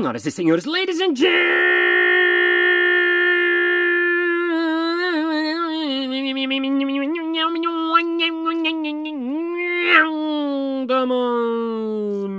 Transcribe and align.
Senhoras 0.00 0.24
e 0.24 0.30
senhores, 0.30 0.64
ladies 0.64 0.98
and 0.98 1.14
gentlemen, 1.14 1.50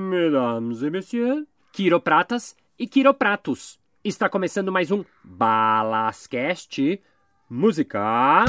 mesdames 0.10 0.82
et 0.82 0.90
messieurs, 0.90 1.46
quiropratas 1.72 2.56
e 2.80 2.88
quiropratos. 2.88 3.80
Está 4.04 4.28
começando 4.28 4.72
mais 4.72 4.90
um 4.90 5.06
Balascast 5.24 7.00
Música. 7.48 8.46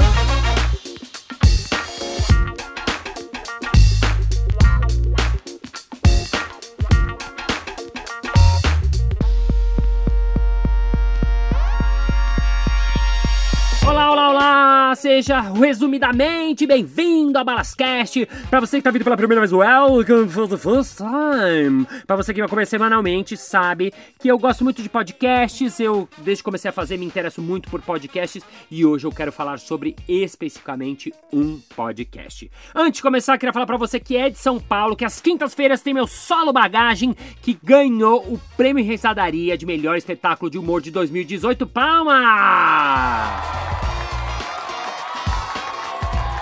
Seja 15.23 15.39
resumidamente 15.39 16.67
bem-vindo 16.67 17.39
a 17.39 17.45
Balascast. 17.45 18.27
Para 18.49 18.59
você 18.59 18.75
que 18.75 18.83
tá 18.83 18.91
vindo 18.91 19.05
pela 19.05 19.15
primeira 19.15 19.39
vez, 19.39 19.53
welcome 19.53 20.27
for 20.27 20.49
the 20.49 20.57
first 20.57 20.97
time. 20.97 21.87
Para 22.05 22.17
você 22.17 22.33
que 22.33 22.41
vai 22.41 22.49
comer 22.49 22.67
semanalmente, 22.67 23.37
sabe 23.37 23.93
que 24.19 24.27
eu 24.27 24.37
gosto 24.37 24.65
muito 24.65 24.83
de 24.83 24.89
podcasts. 24.89 25.79
Eu, 25.79 26.09
desde 26.17 26.43
que 26.43 26.43
comecei 26.43 26.67
a 26.67 26.73
fazer, 26.73 26.97
me 26.97 27.05
interesso 27.05 27.41
muito 27.41 27.69
por 27.69 27.81
podcasts 27.81 28.43
e 28.69 28.85
hoje 28.85 29.07
eu 29.07 29.13
quero 29.13 29.31
falar 29.31 29.59
sobre 29.59 29.95
especificamente 30.09 31.13
um 31.31 31.57
podcast. 31.73 32.51
Antes 32.75 32.97
de 32.97 33.01
começar, 33.01 33.37
queria 33.37 33.53
falar 33.53 33.65
para 33.65 33.77
você 33.77 34.01
que 34.01 34.17
é 34.17 34.29
de 34.29 34.37
São 34.37 34.59
Paulo, 34.59 34.93
que 34.93 35.05
às 35.05 35.21
quintas-feiras 35.21 35.81
tem 35.81 35.93
meu 35.93 36.05
solo 36.05 36.51
bagagem 36.51 37.15
que 37.41 37.57
ganhou 37.63 38.19
o 38.25 38.37
prêmio 38.57 38.83
Rezadaria 38.83 39.57
de 39.57 39.65
melhor 39.65 39.95
espetáculo 39.95 40.51
de 40.51 40.57
humor 40.57 40.81
de 40.81 40.91
2018. 40.91 41.65
Palmas! 41.65 43.53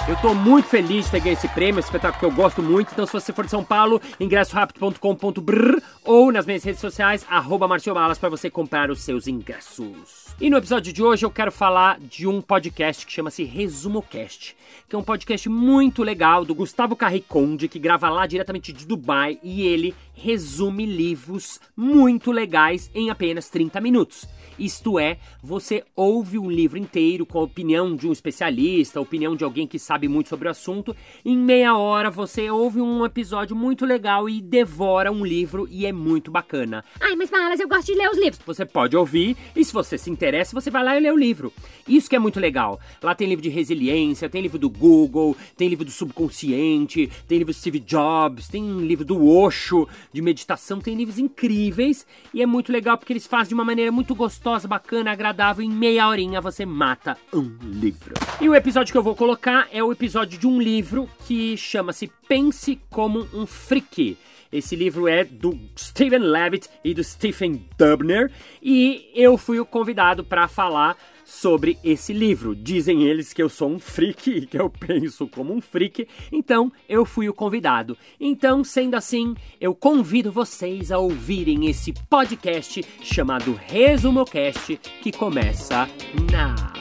Eu 0.07 0.15
tô 0.19 0.33
muito 0.33 0.67
feliz 0.67 1.05
de 1.05 1.11
ter 1.11 1.19
ganho 1.19 1.33
esse 1.33 1.47
prêmio, 1.49 1.79
esse 1.79 1.87
espetáculo 1.87 2.19
que 2.19 2.25
eu 2.25 2.31
gosto 2.31 2.63
muito. 2.63 2.91
Então, 2.91 3.05
se 3.05 3.13
você 3.13 3.31
for 3.31 3.45
de 3.45 3.51
São 3.51 3.63
Paulo, 3.63 4.01
ingressorápido.com.br 4.19 5.79
ou 6.03 6.31
nas 6.31 6.45
minhas 6.45 6.63
redes 6.63 6.81
sociais, 6.81 7.25
arroba 7.29 7.67
Balas, 7.67 8.17
para 8.17 8.29
você 8.29 8.49
comprar 8.49 8.89
os 8.89 9.01
seus 9.01 9.27
ingressos. 9.27 10.35
E 10.41 10.49
no 10.49 10.57
episódio 10.57 10.91
de 10.91 11.03
hoje 11.03 11.23
eu 11.23 11.29
quero 11.29 11.51
falar 11.51 11.99
de 11.99 12.25
um 12.27 12.41
podcast 12.41 13.05
que 13.05 13.11
chama-se 13.11 13.43
ResumoCast, 13.43 14.55
que 14.89 14.95
é 14.95 14.97
um 14.97 15.03
podcast 15.03 15.47
muito 15.47 16.01
legal 16.01 16.43
do 16.43 16.55
Gustavo 16.55 16.95
Carriconde, 16.95 17.67
que 17.67 17.77
grava 17.77 18.09
lá 18.09 18.25
diretamente 18.25 18.73
de 18.73 18.87
Dubai 18.87 19.37
e 19.43 19.61
ele 19.61 19.93
resume 20.15 20.85
livros 20.85 21.59
muito 21.77 22.31
legais 22.31 22.89
em 22.95 23.11
apenas 23.11 23.49
30 23.49 23.79
minutos. 23.79 24.27
Isto 24.57 24.99
é, 24.99 25.17
você 25.41 25.83
ouve 25.95 26.37
um 26.37 26.49
livro 26.49 26.77
inteiro 26.77 27.25
com 27.25 27.39
a 27.39 27.43
opinião 27.43 27.95
de 27.95 28.07
um 28.07 28.11
especialista, 28.11 28.99
a 28.99 29.01
opinião 29.01 29.35
de 29.35 29.43
alguém 29.43 29.65
que 29.65 29.79
sabe 29.79 29.90
muito 30.07 30.29
sobre 30.29 30.47
o 30.47 30.51
assunto. 30.51 30.95
Em 31.23 31.37
meia 31.37 31.77
hora 31.77 32.09
você 32.09 32.49
ouve 32.49 32.81
um 32.81 33.05
episódio 33.05 33.55
muito 33.55 33.85
legal 33.85 34.29
e 34.29 34.41
devora 34.41 35.11
um 35.11 35.25
livro 35.25 35.67
e 35.69 35.85
é 35.85 35.91
muito 35.91 36.29
bacana. 36.29 36.83
Ai, 36.99 37.15
mas 37.15 37.29
Balas, 37.29 37.59
eu 37.59 37.67
gosto 37.67 37.87
de 37.87 37.95
ler 37.95 38.09
os 38.09 38.17
livros. 38.17 38.39
Você 38.45 38.65
pode 38.65 38.95
ouvir 38.95 39.37
e 39.55 39.63
se 39.63 39.73
você 39.73 39.97
se 39.97 40.09
interessa, 40.09 40.53
você 40.53 40.69
vai 40.69 40.83
lá 40.83 40.97
e 40.97 40.99
lê 40.99 41.11
o 41.11 41.17
livro. 41.17 41.53
Isso 41.87 42.09
que 42.09 42.15
é 42.15 42.19
muito 42.19 42.39
legal. 42.39 42.79
Lá 43.01 43.15
tem 43.15 43.27
livro 43.27 43.43
de 43.43 43.49
resiliência, 43.49 44.29
tem 44.29 44.41
livro 44.41 44.59
do 44.59 44.69
Google, 44.69 45.35
tem 45.55 45.67
livro 45.67 45.85
do 45.85 45.91
subconsciente, 45.91 47.09
tem 47.27 47.37
livro 47.37 47.53
do 47.53 47.57
Steve 47.57 47.79
Jobs, 47.79 48.47
tem 48.47 48.79
livro 48.79 49.05
do 49.05 49.27
Osho, 49.27 49.87
de 50.11 50.21
meditação, 50.21 50.79
tem 50.79 50.95
livros 50.95 51.19
incríveis 51.19 52.05
e 52.33 52.41
é 52.41 52.45
muito 52.45 52.71
legal 52.71 52.97
porque 52.97 53.13
eles 53.13 53.27
fazem 53.27 53.49
de 53.49 53.53
uma 53.53 53.65
maneira 53.65 53.91
muito 53.91 54.13
gostosa 54.13 54.41
gostosa, 54.51 54.67
bacana, 54.67 55.11
agradável, 55.11 55.63
em 55.63 55.69
meia 55.69 56.07
horinha 56.07 56.41
você 56.41 56.65
mata 56.65 57.17
um 57.33 57.51
livro. 57.61 58.13
E 58.39 58.49
o 58.49 58.55
episódio 58.55 58.91
que 58.91 58.97
eu 58.97 59.03
vou 59.03 59.15
colocar 59.15 59.67
é 59.71 59.80
o 59.83 59.91
episódio 59.91 60.39
de 60.39 60.47
um 60.47 60.61
livro 60.61 61.09
que 61.25 61.55
chama-se 61.57 62.11
Pense 62.27 62.79
como 62.89 63.27
um 63.33 63.45
Freak. 63.45 64.17
Esse 64.51 64.75
livro 64.75 65.07
é 65.07 65.23
do 65.23 65.57
Steven 65.77 66.19
Levitt 66.19 66.67
e 66.83 66.93
do 66.93 67.03
Stephen 67.03 67.65
Dubner 67.77 68.29
e 68.61 69.09
eu 69.15 69.37
fui 69.37 69.59
o 69.59 69.65
convidado 69.65 70.25
para 70.25 70.47
falar 70.47 70.97
sobre 71.23 71.77
esse 71.83 72.11
livro. 72.11 72.53
Dizem 72.53 73.03
eles 73.03 73.31
que 73.31 73.41
eu 73.41 73.47
sou 73.47 73.69
um 73.69 73.79
freak 73.79 74.29
e 74.29 74.45
que 74.45 74.59
eu 74.59 74.69
penso 74.69 75.25
como 75.27 75.53
um 75.53 75.61
freak, 75.61 76.05
então 76.31 76.69
eu 76.89 77.05
fui 77.05 77.29
o 77.29 77.33
convidado. 77.33 77.97
Então, 78.19 78.63
sendo 78.63 78.95
assim, 78.95 79.35
eu 79.59 79.73
convido 79.73 80.31
vocês 80.31 80.91
a 80.91 80.97
ouvirem 80.97 81.67
esse 81.67 81.93
podcast 82.09 82.83
chamado 83.01 83.53
ResumoCast 83.53 84.77
que 85.01 85.11
começa 85.13 85.87
now. 86.29 86.80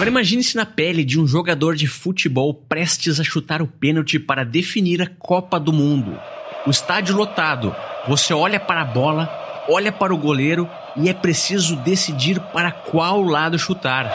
Agora 0.00 0.08
imagine-se 0.08 0.56
na 0.56 0.64
pele 0.64 1.04
de 1.04 1.20
um 1.20 1.26
jogador 1.26 1.76
de 1.76 1.86
futebol 1.86 2.54
prestes 2.54 3.20
a 3.20 3.22
chutar 3.22 3.60
o 3.60 3.66
pênalti 3.66 4.18
para 4.18 4.46
definir 4.46 5.02
a 5.02 5.06
Copa 5.06 5.60
do 5.60 5.74
Mundo. 5.74 6.18
O 6.66 6.70
estádio 6.70 7.14
lotado, 7.14 7.76
você 8.08 8.32
olha 8.32 8.58
para 8.58 8.80
a 8.80 8.84
bola, 8.86 9.28
olha 9.68 9.92
para 9.92 10.14
o 10.14 10.16
goleiro 10.16 10.66
e 10.96 11.10
é 11.10 11.12
preciso 11.12 11.76
decidir 11.76 12.40
para 12.40 12.72
qual 12.72 13.20
lado 13.20 13.58
chutar. 13.58 14.10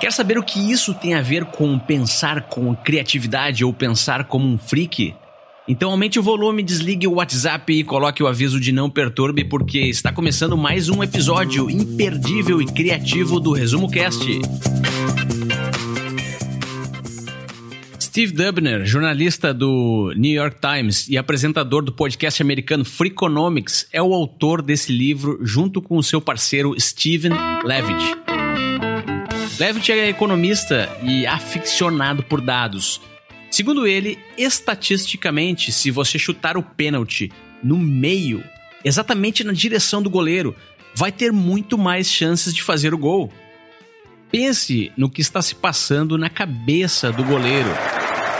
Quer 0.00 0.10
saber 0.10 0.38
o 0.38 0.42
que 0.42 0.72
isso 0.72 0.94
tem 0.94 1.12
a 1.12 1.20
ver 1.20 1.44
com 1.44 1.78
pensar 1.78 2.44
com 2.44 2.74
criatividade 2.74 3.62
ou 3.62 3.70
pensar 3.74 4.24
como 4.24 4.48
um 4.48 4.56
freak? 4.56 5.14
Então 5.66 5.90
aumente 5.90 6.18
o 6.18 6.22
volume, 6.22 6.62
desligue 6.62 7.06
o 7.06 7.14
WhatsApp 7.14 7.72
e 7.72 7.84
coloque 7.84 8.22
o 8.22 8.26
aviso 8.26 8.58
de 8.58 8.72
não 8.72 8.90
perturbe, 8.90 9.44
porque 9.44 9.78
está 9.78 10.12
começando 10.12 10.56
mais 10.56 10.88
um 10.88 11.02
episódio 11.02 11.70
imperdível 11.70 12.60
e 12.60 12.66
criativo 12.66 13.38
do 13.38 13.52
Resumo 13.52 13.88
Cast. 13.88 14.26
Steve 18.00 18.32
Dubner, 18.32 18.84
jornalista 18.84 19.54
do 19.54 20.12
New 20.16 20.32
York 20.32 20.56
Times 20.60 21.08
e 21.08 21.16
apresentador 21.16 21.82
do 21.82 21.92
podcast 21.92 22.42
americano 22.42 22.84
Freakonomics, 22.84 23.86
é 23.92 24.02
o 24.02 24.12
autor 24.12 24.60
desse 24.60 24.92
livro 24.92 25.38
junto 25.42 25.80
com 25.80 25.96
o 25.96 26.02
seu 26.02 26.20
parceiro 26.20 26.78
Steven 26.78 27.32
Levitt. 27.64 28.04
Levitt 29.58 29.92
é 29.92 30.08
economista 30.08 30.88
e 31.02 31.24
aficionado 31.24 32.22
por 32.24 32.40
dados. 32.40 33.00
Segundo 33.52 33.86
ele, 33.86 34.18
estatisticamente, 34.38 35.72
se 35.72 35.90
você 35.90 36.18
chutar 36.18 36.56
o 36.56 36.62
pênalti 36.62 37.30
no 37.62 37.76
meio, 37.76 38.42
exatamente 38.82 39.44
na 39.44 39.52
direção 39.52 40.02
do 40.02 40.08
goleiro, 40.08 40.56
vai 40.94 41.12
ter 41.12 41.30
muito 41.30 41.76
mais 41.76 42.10
chances 42.10 42.54
de 42.54 42.62
fazer 42.62 42.94
o 42.94 42.98
gol. 42.98 43.30
Pense 44.30 44.90
no 44.96 45.10
que 45.10 45.20
está 45.20 45.42
se 45.42 45.54
passando 45.54 46.16
na 46.16 46.30
cabeça 46.30 47.12
do 47.12 47.22
goleiro. 47.22 47.68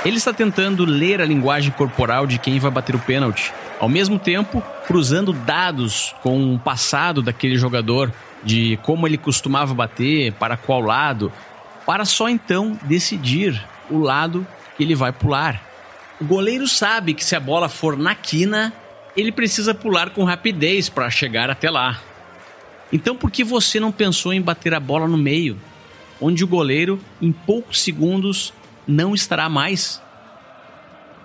Ele 0.03 0.17
está 0.17 0.33
tentando 0.33 0.83
ler 0.87 1.21
a 1.21 1.27
linguagem 1.27 1.73
corporal 1.73 2.27
de 2.27 2.39
quem 2.39 2.59
vai 2.59 2.71
bater 2.71 2.97
o 2.97 2.99
pênalti, 2.99 3.53
ao 3.79 3.91
mesmo 3.91 4.19
tempo 4.19 4.63
cruzando 4.87 5.35
dados 5.35 6.15
com 6.23 6.55
o 6.55 6.59
passado 6.59 7.21
daquele 7.21 7.59
jogador, 7.59 8.11
de 8.43 8.79
como 8.83 9.07
ele 9.07 9.19
costumava 9.19 9.75
bater, 9.75 10.33
para 10.33 10.57
qual 10.57 10.81
lado, 10.81 11.31
para 11.85 12.07
só 12.07 12.31
então 12.31 12.79
decidir 12.85 13.63
o 13.91 13.99
lado 13.99 14.47
ele 14.79 14.95
vai 14.95 15.13
pular. 15.13 15.63
O 16.21 16.25
goleiro 16.25 16.69
sabe 16.69 17.15
que 17.15 17.25
se 17.25 17.35
a 17.35 17.41
bola 17.41 17.69
for 17.69 17.97
na 17.97 18.15
quina, 18.15 18.73
ele 19.17 19.33
precisa 19.33 19.75
pular 19.75 20.11
com 20.11 20.25
rapidez 20.25 20.89
para 20.89 21.11
chegar 21.11 21.51
até 21.51 21.71
lá. 21.71 22.01
Então 22.93 23.17
por 23.17 23.31
que 23.31 23.43
você 23.43 23.81
não 23.81 23.91
pensou 23.91 24.33
em 24.33 24.41
bater 24.41 24.75
a 24.75 24.81
bola 24.81 25.09
no 25.09 25.17
meio, 25.17 25.59
onde 26.21 26.45
o 26.45 26.49
goleiro, 26.49 27.01
em 27.21 27.33
poucos 27.33 27.81
segundos, 27.81 28.53
não 28.87 29.15
estará 29.15 29.49
mais? 29.49 30.01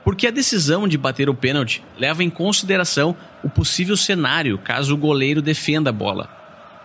Porque 0.03 0.25
a 0.25 0.31
decisão 0.31 0.87
de 0.87 0.97
bater 0.97 1.29
o 1.29 1.33
pênalti 1.33 1.83
leva 1.97 2.23
em 2.23 2.29
consideração 2.29 3.15
o 3.43 3.49
possível 3.49 3.97
cenário 3.97 4.57
caso 4.57 4.93
o 4.93 4.97
goleiro 4.97 5.41
defenda 5.41 5.89
a 5.89 5.93
bola. 5.93 6.29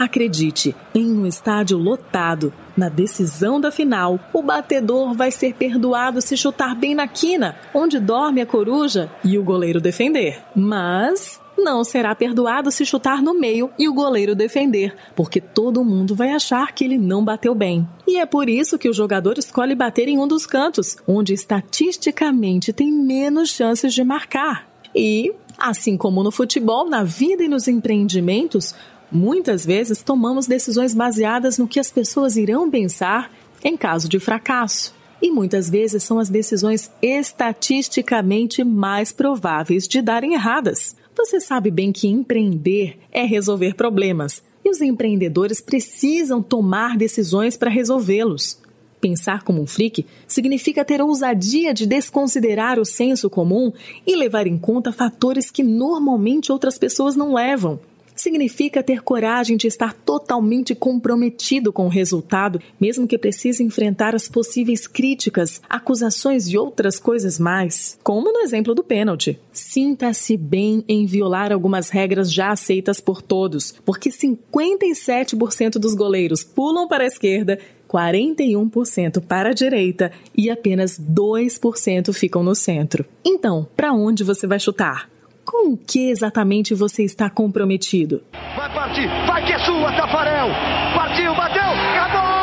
Acredite, 0.03 0.75
em 0.93 1.13
um 1.13 1.25
estádio 1.29 1.79
lotado, 1.79 2.53
na 2.77 2.89
decisão 2.89 3.61
da 3.61 3.71
final, 3.71 4.19
o 4.33 4.43
batedor 4.43 5.15
vai 5.15 5.31
ser 5.31 5.55
perdoado 5.55 6.21
se 6.21 6.37
chutar 6.37 6.75
bem 6.75 6.93
na 6.93 7.07
quina, 7.07 7.55
onde 7.73 8.01
dorme 8.01 8.41
a 8.41 8.47
coruja, 8.47 9.09
e 9.25 9.39
o 9.39 9.45
goleiro 9.45 9.81
defender. 9.81 10.43
Mas 10.57 11.41
não 11.57 11.85
será 11.85 12.17
perdoado 12.17 12.73
se 12.73 12.85
chutar 12.85 13.23
no 13.23 13.33
meio 13.33 13.71
e 13.79 13.89
o 13.89 13.95
goleiro 13.95 14.35
defender, 14.35 14.93
porque 15.15 15.41
todo 15.41 15.85
mundo 15.85 16.17
vai 16.17 16.31
achar 16.31 16.73
que 16.73 16.83
ele 16.83 16.99
não 16.99 17.25
bateu 17.25 17.55
bem. 17.55 17.89
E 18.05 18.19
é 18.19 18.27
por 18.27 18.49
isso 18.49 18.81
que 18.81 18.89
o 18.89 18.93
jogador 18.93 19.39
escolhe 19.39 19.77
bater 19.77 20.09
em 20.09 20.19
um 20.19 20.27
dos 20.27 20.47
cantos, 20.47 20.97
onde 21.07 21.33
estatisticamente 21.33 22.73
tem 22.73 22.91
menos 22.91 23.51
chances 23.51 23.95
de 23.95 24.03
marcar. 24.03 24.67
E, 24.93 25.33
assim 25.57 25.97
como 25.97 26.25
no 26.25 26.33
futebol, 26.33 26.91
na 26.91 27.05
vida 27.05 27.45
e 27.45 27.49
nos 27.49 27.69
empreendimentos, 27.69 28.75
Muitas 29.13 29.67
vezes 29.67 30.03
tomamos 30.03 30.47
decisões 30.47 30.95
baseadas 30.95 31.59
no 31.59 31.69
que 31.69 31.79
as 31.79 31.91
pessoas 31.91 32.35
irão 32.39 32.71
pensar 32.71 33.31
em 33.63 33.77
caso 33.77 34.09
de 34.09 34.19
fracasso. 34.19 34.95
E 35.21 35.31
muitas 35.31 35.69
vezes 35.69 36.03
são 36.03 36.19
as 36.19 36.31
decisões 36.31 36.91
estatisticamente 37.03 38.65
mais 38.65 39.13
prováveis 39.13 39.87
de 39.87 40.01
darem 40.01 40.33
erradas. 40.33 40.97
Você 41.15 41.41
sabe 41.41 41.71
bem 41.71 41.93
que 41.93 42.09
empreender 42.09 42.99
é 43.13 43.23
resolver 43.23 43.75
problemas 43.75 44.43
e 44.65 44.71
os 44.71 44.81
empreendedores 44.81 45.61
precisam 45.61 46.43
tomar 46.43 46.97
decisões 46.97 47.55
para 47.55 47.69
resolvê-los. 47.69 48.63
Pensar 48.99 49.43
como 49.43 49.61
um 49.61 49.67
freak 49.67 50.07
significa 50.27 50.87
ter 50.87 51.03
ousadia 51.03 51.75
de 51.75 51.85
desconsiderar 51.85 52.79
o 52.79 52.85
senso 52.85 53.29
comum 53.29 53.73
e 54.07 54.17
levar 54.17 54.47
em 54.47 54.57
conta 54.57 54.91
fatores 54.91 55.51
que 55.51 55.63
normalmente 55.63 56.51
outras 56.51 56.79
pessoas 56.79 57.15
não 57.15 57.35
levam. 57.35 57.79
Significa 58.15 58.83
ter 58.83 59.03
coragem 59.03 59.57
de 59.57 59.67
estar 59.67 59.93
totalmente 59.93 60.75
comprometido 60.75 61.73
com 61.73 61.87
o 61.87 61.91
resultado, 61.91 62.61
mesmo 62.81 63.07
que 63.07 63.19
precise 63.19 63.63
enfrentar 63.63 64.15
as 64.15 64.29
possíveis 64.29 64.87
críticas, 64.87 65.61
acusações 65.69 66.49
e 66.49 66.57
outras 66.57 66.99
coisas 66.99 67.39
mais, 67.39 67.99
como 68.03 68.33
no 68.33 68.41
exemplo 68.41 68.75
do 68.75 68.85
pênalti. 68.85 69.39
Sinta-se 69.53 70.37
bem 70.37 70.85
em 70.89 71.07
violar 71.07 71.53
algumas 71.53 71.91
regras 71.91 72.33
já 72.33 72.51
aceitas 72.51 73.01
por 73.01 73.23
todos, 73.23 73.75
porque 73.85 74.11
57% 74.11 75.79
dos 75.79 75.95
goleiros 75.95 76.45
pulam 76.45 76.87
para 76.89 77.05
a 77.05 77.07
esquerda 77.07 77.59
41% 77.93 79.21
para 79.21 79.51
a 79.51 79.53
direita 79.53 80.11
e 80.37 80.51
apenas 80.51 80.99
2% 80.99 82.13
ficam 82.13 82.43
no 82.43 82.55
centro. 82.55 83.05
Então, 83.25 83.69
para 83.77 83.93
onde 83.93 84.25
você 84.25 84.47
vai 84.47 84.59
chutar? 84.59 85.12
Com 85.45 85.73
o 85.73 85.77
que 85.77 86.11
exatamente 86.11 86.75
você 86.75 87.03
está 87.03 87.29
comprometido? 87.29 88.23
Vai 88.57 88.73
partir, 88.73 89.09
vai 89.27 89.45
que 89.45 89.53
é 89.53 89.59
sua, 89.61 89.93
Tafarel! 89.93 90.49
Partiu, 90.95 91.35
bateu, 91.35 91.63
acabou! 91.63 92.43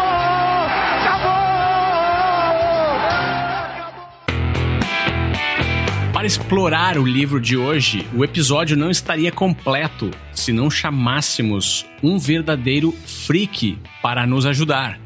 Para 6.20 6.28
explorar 6.28 6.98
o 6.98 7.06
livro 7.06 7.40
de 7.40 7.56
hoje, 7.56 8.06
o 8.14 8.26
episódio 8.26 8.76
não 8.76 8.92
estaria 8.92 9.32
completo 9.32 10.12
se 10.34 10.52
não 10.52 10.70
chamássemos 10.70 11.86
um 12.04 12.20
verdadeiro 12.20 12.92
freak 12.92 13.80
para 14.02 14.28
nos 14.28 14.46
ajudar. 14.46 15.00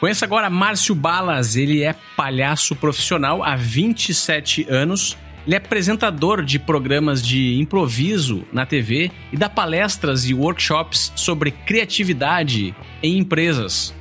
Conheça 0.00 0.24
agora 0.24 0.48
Márcio 0.48 0.94
Balas, 0.94 1.56
ele 1.56 1.82
é 1.82 1.94
palhaço 2.16 2.74
profissional 2.74 3.44
há 3.44 3.54
27 3.54 4.66
anos. 4.70 5.14
Ele 5.46 5.54
é 5.54 5.58
apresentador 5.58 6.44
de 6.44 6.58
programas 6.58 7.22
de 7.22 7.60
improviso 7.60 8.44
na 8.52 8.66
TV 8.66 9.12
e 9.32 9.36
dá 9.36 9.48
palestras 9.48 10.28
e 10.28 10.34
workshops 10.34 11.12
sobre 11.14 11.52
criatividade 11.52 12.74
em 13.00 13.18
empresas. 13.18 13.94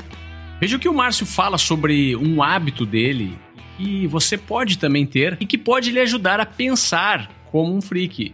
Veja 0.59 0.77
o 0.77 0.80
que 0.80 0.89
o 0.89 0.94
Márcio 0.94 1.25
fala 1.25 1.59
sobre 1.59 2.15
um 2.15 2.42
hábito 2.42 2.83
dele 2.83 3.38
que 3.77 4.07
você 4.07 4.38
pode 4.38 4.80
também 4.80 5.06
ter 5.06 5.38
e 5.39 5.45
que 5.45 5.57
pode 5.57 5.92
lhe 5.92 6.00
ajudar 6.00 6.39
a 6.39 6.45
pensar 6.45 7.30
como 7.51 7.75
um 7.75 7.81
freak 7.81 8.33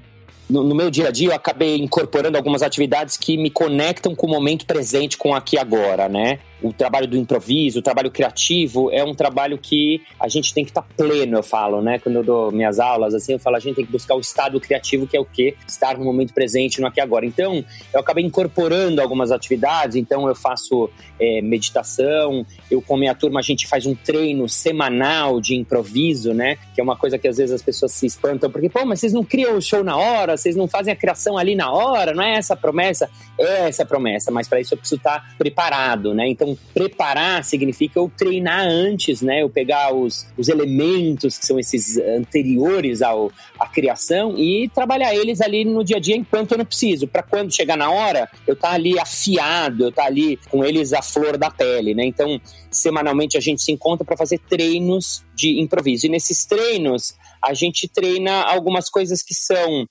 no, 0.52 0.64
no, 0.64 0.76
meu 0.76 0.92
dia 0.92 1.08
a 1.08 1.12
dia 1.12 1.30
eu 1.30 1.34
acabei 1.34 1.78
incorporando 1.78 2.38
algumas 2.38 2.62
atividades 2.62 3.16
que 3.16 3.38
me 3.38 3.50
conectam 3.50 4.14
com 4.14 4.28
o 4.28 4.30
momento 4.30 4.66
presente, 4.66 5.18
com 5.18 5.34
aqui 5.34 5.58
agora, 5.58 6.10
né? 6.10 6.40
O 6.62 6.72
trabalho 6.72 7.08
do 7.08 7.18
improviso, 7.18 7.80
o 7.80 7.82
trabalho 7.82 8.12
criativo 8.12 8.92
é 8.92 9.04
um 9.04 9.16
trabalho 9.16 9.58
que 9.58 10.02
a 10.20 10.28
gente 10.28 10.54
tem 10.54 10.64
que 10.64 10.72
estar 10.72 10.84
tá 10.84 10.88
pleno, 10.96 11.38
eu 11.38 11.44
falo, 11.44 11.82
né? 11.82 12.00
Quando 12.00 12.18
eu 12.18 12.24
dou 12.24 12.52
minhas 12.52 12.80
aulas, 12.80 13.14
assim, 13.14 13.34
eu 13.34 13.40
falo, 13.40 13.56
a 13.56 13.60
gente 13.60 13.76
tem 13.76 13.86
que 13.86 13.92
buscar 13.92 14.16
o 14.16 14.20
estado 14.20 14.60
criativo, 14.60 15.08
que 15.08 15.18
é 15.18 15.20
o 15.20 15.26
quê? 15.26 15.56
Estar 15.68 15.98
no 15.98 16.06
momento 16.06 16.34
presente, 16.34 16.80
no 16.80 16.88
aqui 16.88 17.00
e 17.00 17.02
agora. 17.02 17.26
Então, 17.26 17.64
eu 17.94 18.00
acabei 18.00 18.24
incorporando 18.24 19.02
algumas 19.02 19.32
atividades, 19.32 19.96
então 19.96 20.28
eu 20.28 20.36
faço 20.36 20.90
é, 21.20 21.42
meditação, 21.42 22.46
eu 22.70 22.82
com 22.82 22.96
a 22.96 23.00
minha 23.00 23.16
turma 23.16 23.40
a 23.40 23.44
gente 23.44 23.68
faz 23.68 23.86
um 23.86 23.96
treino 23.96 24.48
semanal 24.48 25.42
de 25.42 25.56
improviso, 25.56 26.34
né? 26.34 26.58
Que 26.76 26.82
é 26.82 26.84
uma 26.84 26.96
coisa 26.96 27.18
que 27.18 27.28
às 27.28 27.38
vezes 27.38 27.54
as 27.54 27.62
pessoas 27.62 27.92
se 27.92 28.06
espantam, 28.06 28.52
porque, 28.52 28.70
pô, 28.70 28.86
mas 28.86 29.00
vocês 29.00 29.14
não 29.14 29.24
criam 29.24 29.58
o 29.58 29.62
show 29.62 29.84
na 29.84 29.98
hora, 29.98 30.38
vocês 30.38 30.56
não 30.56 30.68
fazem 30.68 30.94
a 30.94 30.96
criação 30.96 31.38
ali 31.38 31.56
na 31.56 31.72
hora, 31.72 32.14
não 32.14 32.24
é 32.24 32.38
essa 32.38 32.54
a 32.54 32.58
promessa? 32.58 33.10
É 33.40 33.68
essa 33.68 33.84
a 33.84 33.86
promessa, 33.86 34.30
mas 34.32 34.48
para 34.48 34.60
isso 34.60 34.74
eu 34.74 34.78
preciso 34.78 35.00
estar 35.00 35.20
tá 35.20 35.26
preparado, 35.38 36.14
né? 36.14 36.28
Então, 36.28 36.51
preparar 36.74 37.44
significa 37.44 38.00
eu 38.00 38.12
treinar 38.16 38.66
antes, 38.68 39.22
né? 39.22 39.42
Eu 39.42 39.50
pegar 39.50 39.94
os, 39.94 40.28
os 40.38 40.48
elementos 40.48 41.38
que 41.38 41.46
são 41.46 41.60
esses 41.60 41.98
anteriores 41.98 43.02
ao, 43.02 43.32
à 43.60 43.68
criação 43.68 44.38
e 44.38 44.70
trabalhar 44.74 45.16
eles 45.16 45.42
ali 45.42 45.66
no 45.66 45.84
dia 45.84 45.98
a 45.98 46.00
dia 46.00 46.16
enquanto 46.16 46.54
eu 46.54 46.60
não 46.60 46.66
preciso. 46.66 47.08
Para 47.08 47.24
quando 47.24 47.54
chegar 47.54 47.78
na 47.78 47.90
hora, 47.90 48.30
eu 48.48 48.54
estar 48.54 48.70
tá 48.70 48.74
ali 48.74 49.00
afiado, 49.00 49.84
eu 49.84 49.90
estar 49.90 50.04
tá 50.04 50.08
ali 50.08 50.38
com 50.50 50.64
eles 50.64 50.94
à 50.94 51.02
flor 51.02 51.38
da 51.38 51.50
pele, 51.50 51.94
né? 51.94 52.06
Então, 52.06 52.40
semanalmente 52.70 53.38
a 53.38 53.42
gente 53.42 53.62
se 53.62 53.72
encontra 53.72 54.06
para 54.06 54.18
fazer 54.18 54.40
treinos 54.40 55.24
de 55.42 55.60
improviso. 55.60 56.06
E 56.06 56.10
nesses 56.10 56.46
treinos, 56.46 57.16
a 57.44 57.54
gente 57.54 57.88
treina 57.88 58.44
algumas 58.44 58.90
coisas 58.90 59.24
que 59.24 59.34
são 59.34 59.88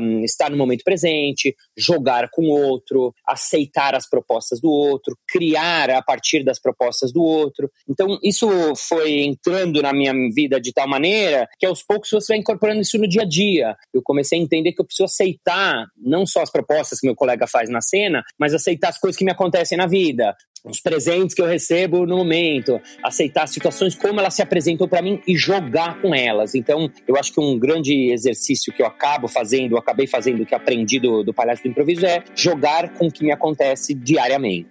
um, 0.00 0.24
estar 0.24 0.48
no 0.50 0.56
momento 0.56 0.84
presente, 0.84 1.56
jogar 1.76 2.28
com 2.30 2.42
o 2.42 2.50
outro, 2.50 3.12
aceitar 3.26 3.94
as 3.96 4.08
propostas 4.08 4.60
do 4.60 4.70
outro, 4.70 5.18
criar 5.26 5.90
a 5.90 6.00
partir 6.00 6.44
das 6.44 6.60
propostas 6.60 7.12
do 7.12 7.20
outro. 7.20 7.68
Então, 7.88 8.18
isso 8.22 8.48
foi 8.76 9.22
entrando 9.22 9.82
na 9.82 9.92
minha 9.92 10.12
vida 10.32 10.60
de 10.60 10.72
tal 10.72 10.88
maneira 10.88 11.48
que 11.58 11.66
aos 11.66 11.82
poucos 11.82 12.10
você 12.10 12.34
vai 12.34 12.38
incorporando 12.38 12.80
isso 12.80 12.98
no 12.98 13.08
dia 13.08 13.22
a 13.22 13.28
dia. 13.28 13.76
Eu 13.92 14.00
comecei 14.02 14.38
a 14.38 14.42
entender 14.42 14.72
que 14.72 14.80
eu 14.80 14.86
preciso 14.86 15.06
aceitar 15.06 15.86
não 15.96 16.24
só 16.24 16.42
as 16.42 16.52
propostas 16.52 17.00
que 17.00 17.06
meu 17.06 17.16
colega 17.16 17.46
faz 17.48 17.68
na 17.68 17.80
cena, 17.80 18.22
mas 18.38 18.54
aceitar 18.54 18.90
as 18.90 18.98
coisas 18.98 19.18
que 19.18 19.24
me 19.24 19.32
acontecem 19.32 19.76
na 19.76 19.86
vida 19.86 20.36
os 20.64 20.80
presentes 20.80 21.34
que 21.34 21.42
eu 21.42 21.46
recebo 21.46 22.06
no 22.06 22.16
momento, 22.16 22.80
aceitar 23.02 23.44
as 23.44 23.50
situações 23.50 23.94
como 23.94 24.20
elas 24.20 24.34
se 24.34 24.42
apresentam 24.42 24.88
para 24.88 25.02
mim 25.02 25.20
e 25.26 25.36
jogar 25.36 26.00
com 26.00 26.14
elas. 26.14 26.54
Então, 26.54 26.90
eu 27.06 27.16
acho 27.16 27.32
que 27.32 27.40
um 27.40 27.58
grande 27.58 28.12
exercício 28.12 28.72
que 28.72 28.82
eu 28.82 28.86
acabo 28.86 29.28
fazendo, 29.28 29.72
eu 29.72 29.78
acabei 29.78 30.06
fazendo, 30.06 30.44
que 30.44 30.54
aprendi 30.54 30.98
do, 30.98 31.22
do 31.22 31.32
Palhaço 31.32 31.62
do 31.62 31.68
Improviso 31.68 32.06
é 32.06 32.22
jogar 32.34 32.90
com 32.94 33.06
o 33.06 33.12
que 33.12 33.24
me 33.24 33.32
acontece 33.32 33.94
diariamente. 33.94 34.68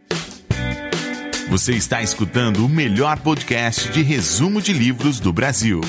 Você 1.50 1.72
está 1.72 2.02
escutando 2.02 2.66
o 2.66 2.70
melhor 2.70 3.22
podcast 3.22 3.90
de 3.90 4.02
resumo 4.02 4.62
de 4.62 4.74
livros 4.74 5.20
do 5.20 5.32
Brasil. 5.32 5.80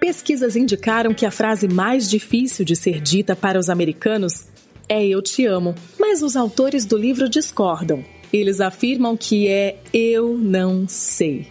Pesquisas 0.00 0.56
indicaram 0.56 1.12
que 1.12 1.26
a 1.26 1.30
frase 1.30 1.68
mais 1.68 2.08
difícil 2.08 2.64
de 2.64 2.74
ser 2.74 3.00
dita 3.00 3.36
para 3.36 3.58
os 3.58 3.68
americanos 3.68 4.46
é 4.88 5.06
Eu 5.06 5.20
te 5.20 5.44
amo, 5.44 5.74
mas 6.00 6.22
os 6.22 6.34
autores 6.34 6.86
do 6.86 6.96
livro 6.96 7.28
discordam. 7.28 8.02
Eles 8.32 8.60
afirmam 8.60 9.16
que 9.16 9.48
é 9.48 9.78
eu 9.92 10.36
não 10.36 10.86
sei. 10.88 11.46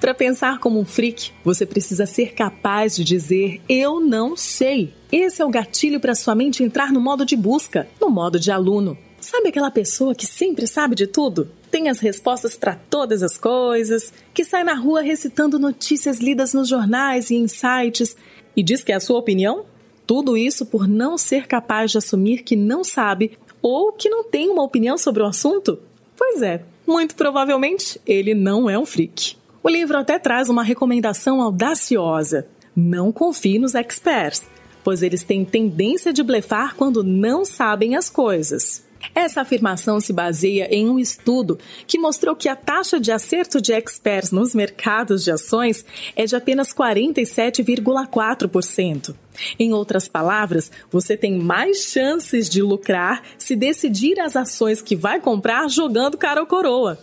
Para 0.00 0.14
pensar 0.14 0.58
como 0.58 0.80
um 0.80 0.84
freak, 0.84 1.30
você 1.44 1.66
precisa 1.66 2.06
ser 2.06 2.32
capaz 2.32 2.96
de 2.96 3.04
dizer 3.04 3.60
eu 3.68 4.00
não 4.00 4.36
sei. 4.36 4.92
Esse 5.12 5.42
é 5.42 5.44
o 5.44 5.50
gatilho 5.50 6.00
para 6.00 6.14
sua 6.14 6.34
mente 6.34 6.62
entrar 6.62 6.92
no 6.92 7.00
modo 7.00 7.24
de 7.24 7.36
busca, 7.36 7.86
no 8.00 8.08
modo 8.08 8.38
de 8.38 8.50
aluno. 8.50 8.96
Sabe 9.20 9.48
aquela 9.48 9.70
pessoa 9.70 10.14
que 10.14 10.26
sempre 10.26 10.66
sabe 10.66 10.94
de 10.94 11.06
tudo? 11.06 11.50
Tem 11.70 11.88
as 11.88 11.98
respostas 11.98 12.56
para 12.56 12.74
todas 12.74 13.22
as 13.22 13.36
coisas, 13.36 14.12
que 14.32 14.44
sai 14.44 14.62
na 14.62 14.74
rua 14.74 15.02
recitando 15.02 15.58
notícias 15.58 16.18
lidas 16.18 16.54
nos 16.54 16.68
jornais 16.68 17.30
e 17.30 17.34
em 17.34 17.48
sites 17.48 18.16
e 18.56 18.62
diz 18.62 18.82
que 18.82 18.92
é 18.92 18.94
a 18.94 19.00
sua 19.00 19.18
opinião? 19.18 19.64
Tudo 20.06 20.36
isso 20.36 20.64
por 20.64 20.86
não 20.86 21.18
ser 21.18 21.46
capaz 21.46 21.90
de 21.90 21.98
assumir 21.98 22.42
que 22.44 22.54
não 22.54 22.84
sabe 22.84 23.36
ou 23.60 23.92
que 23.92 24.08
não 24.08 24.22
tem 24.22 24.48
uma 24.48 24.62
opinião 24.62 24.96
sobre 24.96 25.22
o 25.22 25.26
assunto? 25.26 25.78
Pois 26.16 26.42
é, 26.42 26.62
muito 26.86 27.14
provavelmente 27.14 28.00
ele 28.06 28.34
não 28.34 28.70
é 28.70 28.78
um 28.78 28.86
freak. 28.86 29.36
O 29.62 29.68
livro 29.68 29.98
até 29.98 30.18
traz 30.18 30.48
uma 30.48 30.62
recomendação 30.62 31.42
audaciosa: 31.42 32.46
não 32.74 33.10
confie 33.10 33.58
nos 33.58 33.74
experts, 33.74 34.46
pois 34.84 35.02
eles 35.02 35.24
têm 35.24 35.44
tendência 35.44 36.12
de 36.12 36.22
blefar 36.22 36.76
quando 36.76 37.02
não 37.02 37.44
sabem 37.44 37.96
as 37.96 38.08
coisas. 38.08 38.85
Essa 39.14 39.42
afirmação 39.42 40.00
se 40.00 40.12
baseia 40.12 40.66
em 40.70 40.88
um 40.88 40.98
estudo 40.98 41.56
que 41.86 41.98
mostrou 41.98 42.34
que 42.34 42.48
a 42.48 42.56
taxa 42.56 42.98
de 42.98 43.12
acerto 43.12 43.60
de 43.60 43.72
experts 43.72 44.32
nos 44.32 44.54
mercados 44.54 45.22
de 45.24 45.30
ações 45.30 45.84
é 46.14 46.24
de 46.24 46.36
apenas 46.36 46.74
47,4%. 46.74 49.14
Em 49.58 49.72
outras 49.72 50.06
palavras, 50.08 50.70
você 50.90 51.16
tem 51.16 51.38
mais 51.38 51.78
chances 51.78 52.48
de 52.48 52.62
lucrar 52.62 53.22
se 53.38 53.54
decidir 53.54 54.18
as 54.18 54.34
ações 54.36 54.80
que 54.80 54.96
vai 54.96 55.20
comprar 55.20 55.68
jogando 55.68 56.16
cara 56.16 56.40
ou 56.40 56.46
coroa. 56.46 56.98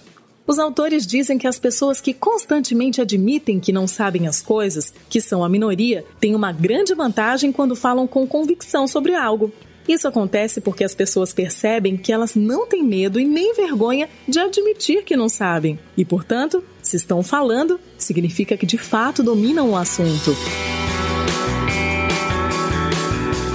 Os 0.45 0.59
autores 0.59 1.07
dizem 1.07 1.37
que 1.37 1.47
as 1.47 1.57
pessoas 1.57 2.01
que 2.01 2.13
constantemente 2.13 2.99
admitem 2.99 3.61
que 3.61 3.71
não 3.71 3.87
sabem 3.87 4.27
as 4.27 4.41
coisas, 4.41 4.93
que 5.09 5.21
são 5.21 5.41
a 5.41 5.47
minoria, 5.47 6.03
têm 6.19 6.35
uma 6.35 6.51
grande 6.51 6.93
vantagem 6.93 7.49
quando 7.51 7.77
falam 7.77 8.05
com 8.05 8.27
convicção 8.27 8.85
sobre 8.85 9.15
algo. 9.15 9.53
Isso 9.87 10.07
acontece 10.07 10.61
porque 10.61 10.83
as 10.83 10.95
pessoas 10.95 11.33
percebem 11.33 11.97
que 11.97 12.11
elas 12.11 12.35
não 12.35 12.65
têm 12.65 12.83
medo 12.83 13.19
e 13.19 13.25
nem 13.25 13.53
vergonha 13.53 14.09
de 14.27 14.39
admitir 14.39 15.03
que 15.03 15.15
não 15.15 15.27
sabem. 15.27 15.77
E, 15.97 16.05
portanto, 16.05 16.63
se 16.81 16.95
estão 16.95 17.21
falando, 17.21 17.79
significa 17.97 18.55
que 18.55 18.65
de 18.65 18.77
fato 18.77 19.21
dominam 19.21 19.71
o 19.71 19.75
assunto. 19.75 20.35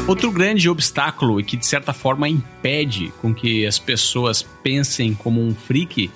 Outro 0.07 0.33
grande 0.33 0.71
obstáculo 0.71 1.39
e 1.39 1.45
que 1.45 1.57
de 1.57 1.67
certa 1.67 1.93
forma 1.93 2.29
impede 2.29 3.13
com 3.21 3.35
que 3.35 3.67
as 3.67 3.79
pessoas 3.79 4.43
pensem 4.43 5.15
como 5.15 5.39
um 5.39 5.55
freak 5.55 6.11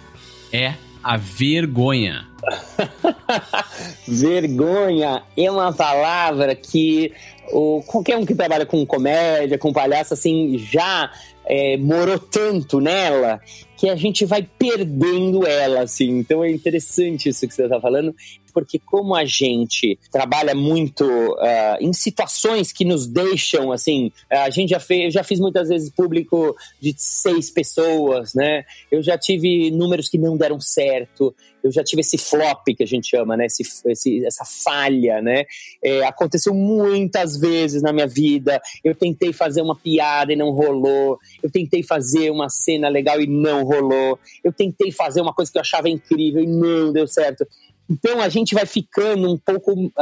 é 0.50 0.74
a 1.02 1.16
vergonha. 1.16 2.26
vergonha 4.06 5.22
é 5.36 5.50
uma 5.50 5.72
palavra 5.72 6.54
que 6.54 7.12
o, 7.52 7.82
qualquer 7.86 8.16
um 8.16 8.26
que 8.26 8.34
trabalha 8.34 8.66
com 8.66 8.84
comédia, 8.86 9.58
com 9.58 9.72
palhaço, 9.72 10.14
assim, 10.14 10.58
já 10.58 11.10
é, 11.44 11.76
morou 11.76 12.18
tanto 12.18 12.80
nela 12.80 13.40
que 13.76 13.88
a 13.88 13.96
gente 13.96 14.24
vai 14.24 14.42
perdendo 14.58 15.46
ela, 15.46 15.82
assim. 15.82 16.18
Então 16.18 16.44
é 16.44 16.50
interessante 16.50 17.28
isso 17.28 17.46
que 17.48 17.54
você 17.54 17.64
está 17.64 17.80
falando, 17.80 18.14
porque 18.52 18.78
como 18.78 19.14
a 19.14 19.24
gente 19.24 19.98
trabalha 20.10 20.54
muito 20.54 21.04
uh, 21.04 21.76
em 21.80 21.92
situações 21.92 22.72
que 22.72 22.84
nos 22.84 23.06
deixam, 23.06 23.72
assim, 23.72 24.12
a 24.30 24.50
gente 24.50 24.70
já 24.70 24.80
fez, 24.80 25.04
eu 25.04 25.10
já 25.10 25.24
fiz 25.24 25.40
muitas 25.40 25.68
vezes 25.68 25.90
público 25.90 26.56
de 26.80 26.94
seis 26.96 27.50
pessoas, 27.50 28.34
né? 28.34 28.64
Eu 28.90 29.02
já 29.02 29.16
tive 29.18 29.70
números 29.70 30.08
que 30.08 30.18
não 30.18 30.36
deram 30.36 30.60
certo, 30.60 31.34
eu 31.62 31.70
já 31.70 31.84
tive 31.84 32.00
esse 32.00 32.18
flop 32.18 32.64
que 32.76 32.82
a 32.82 32.86
gente 32.86 33.08
chama, 33.08 33.36
né? 33.36 33.46
Esse, 33.46 33.62
esse, 33.86 34.24
essa 34.26 34.44
falha, 34.44 35.22
né? 35.22 35.44
É, 35.82 36.04
aconteceu 36.04 36.52
muitas 36.52 37.38
vezes 37.38 37.82
na 37.82 37.92
minha 37.92 38.06
vida. 38.06 38.60
Eu 38.82 38.94
tentei 38.94 39.32
fazer 39.32 39.62
uma 39.62 39.76
piada 39.76 40.32
e 40.32 40.36
não 40.36 40.50
rolou. 40.50 41.18
Eu 41.42 41.50
tentei 41.50 41.82
fazer 41.82 42.30
uma 42.30 42.48
cena 42.48 42.88
legal 42.88 43.20
e 43.20 43.26
não 43.26 43.62
rolou. 43.64 44.18
Eu 44.42 44.52
tentei 44.52 44.90
fazer 44.90 45.20
uma 45.20 45.32
coisa 45.32 45.50
que 45.52 45.58
eu 45.58 45.62
achava 45.62 45.88
incrível 45.88 46.42
e 46.42 46.46
não 46.46 46.92
deu 46.92 47.06
certo. 47.06 47.46
Então 47.88 48.20
a 48.20 48.28
gente 48.28 48.54
vai 48.54 48.66
ficando 48.66 49.30
um 49.30 49.38
pouco 49.38 49.72
uh, 49.72 49.92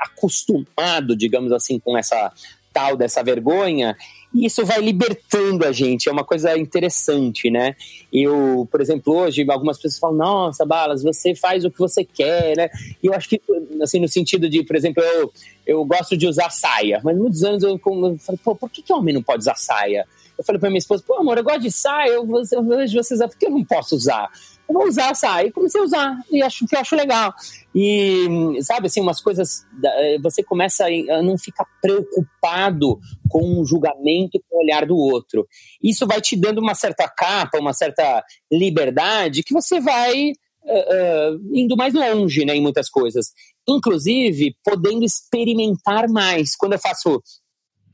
acostumado, 0.00 1.16
digamos 1.16 1.52
assim, 1.52 1.78
com 1.78 1.96
essa 1.96 2.32
tal 2.72 2.96
dessa 2.96 3.22
vergonha 3.22 3.96
e 4.34 4.46
isso 4.46 4.64
vai 4.64 4.80
libertando 4.80 5.66
a 5.66 5.72
gente, 5.72 6.08
é 6.08 6.12
uma 6.12 6.24
coisa 6.24 6.56
interessante, 6.56 7.50
né? 7.50 7.76
Eu, 8.10 8.66
por 8.70 8.80
exemplo, 8.80 9.14
hoje 9.14 9.44
algumas 9.48 9.76
pessoas 9.76 9.98
falam, 9.98 10.16
nossa, 10.16 10.64
Balas, 10.64 11.02
você 11.02 11.34
faz 11.34 11.64
o 11.64 11.70
que 11.70 11.78
você 11.78 12.02
quer, 12.02 12.56
né? 12.56 12.70
E 13.02 13.06
eu 13.06 13.12
acho 13.12 13.28
que, 13.28 13.40
assim, 13.82 14.00
no 14.00 14.08
sentido 14.08 14.48
de, 14.48 14.64
por 14.64 14.74
exemplo, 14.74 15.02
eu, 15.02 15.32
eu 15.66 15.84
gosto 15.84 16.16
de 16.16 16.26
usar 16.26 16.48
saia, 16.48 17.00
mas 17.04 17.16
muitos 17.16 17.44
anos 17.44 17.62
eu, 17.62 17.70
eu 17.70 18.18
falei, 18.18 18.40
pô, 18.42 18.54
por 18.54 18.70
que, 18.70 18.80
que 18.80 18.92
homem 18.92 19.14
não 19.14 19.22
pode 19.22 19.40
usar 19.40 19.56
saia? 19.56 20.06
Eu 20.36 20.44
falei 20.44 20.58
pra 20.58 20.70
minha 20.70 20.78
esposa, 20.78 21.04
pô, 21.06 21.14
amor, 21.14 21.38
eu 21.38 21.44
gosto 21.44 21.60
de 21.60 21.70
saia, 21.70 22.10
eu, 22.10 22.26
eu 22.52 22.64
vejo 22.64 23.02
vocês, 23.02 23.20
por 23.20 23.36
que 23.36 23.46
eu 23.46 23.50
não 23.50 23.64
posso 23.64 23.94
usar? 23.94 24.30
eu 24.68 24.74
vou 24.74 24.88
usar 24.88 25.10
essa. 25.10 25.44
E 25.44 25.52
comecei 25.52 25.80
a 25.80 25.84
usar, 25.84 26.18
e 26.30 26.42
acho 26.42 26.66
que 26.66 26.74
eu 26.74 26.80
acho 26.80 26.96
legal. 26.96 27.32
E, 27.74 28.26
sabe, 28.62 28.86
assim, 28.86 29.00
umas 29.00 29.20
coisas, 29.20 29.64
eh, 29.84 30.18
você 30.22 30.42
começa 30.42 30.86
a 30.86 31.22
não 31.22 31.38
ficar 31.38 31.66
preocupado 31.80 32.98
com 33.28 33.60
o 33.60 33.64
julgamento 33.64 34.36
e 34.36 34.40
com 34.40 34.56
o 34.56 34.62
olhar 34.62 34.86
do 34.86 34.96
outro. 34.96 35.46
Isso 35.82 36.06
vai 36.06 36.20
te 36.20 36.36
dando 36.36 36.60
uma 36.60 36.74
certa 36.74 37.08
capa, 37.08 37.58
uma 37.58 37.72
certa 37.72 38.24
liberdade 38.50 39.42
que 39.42 39.54
você 39.54 39.80
vai 39.80 40.32
uh, 40.64 41.34
uh, 41.34 41.40
indo 41.54 41.76
mais 41.76 41.94
longe, 41.94 42.44
né, 42.44 42.56
em 42.56 42.62
muitas 42.62 42.88
coisas. 42.88 43.32
Inclusive, 43.68 44.56
podendo 44.64 45.04
experimentar 45.04 46.08
mais. 46.08 46.56
Quando 46.56 46.74
eu 46.74 46.78
faço 46.78 47.22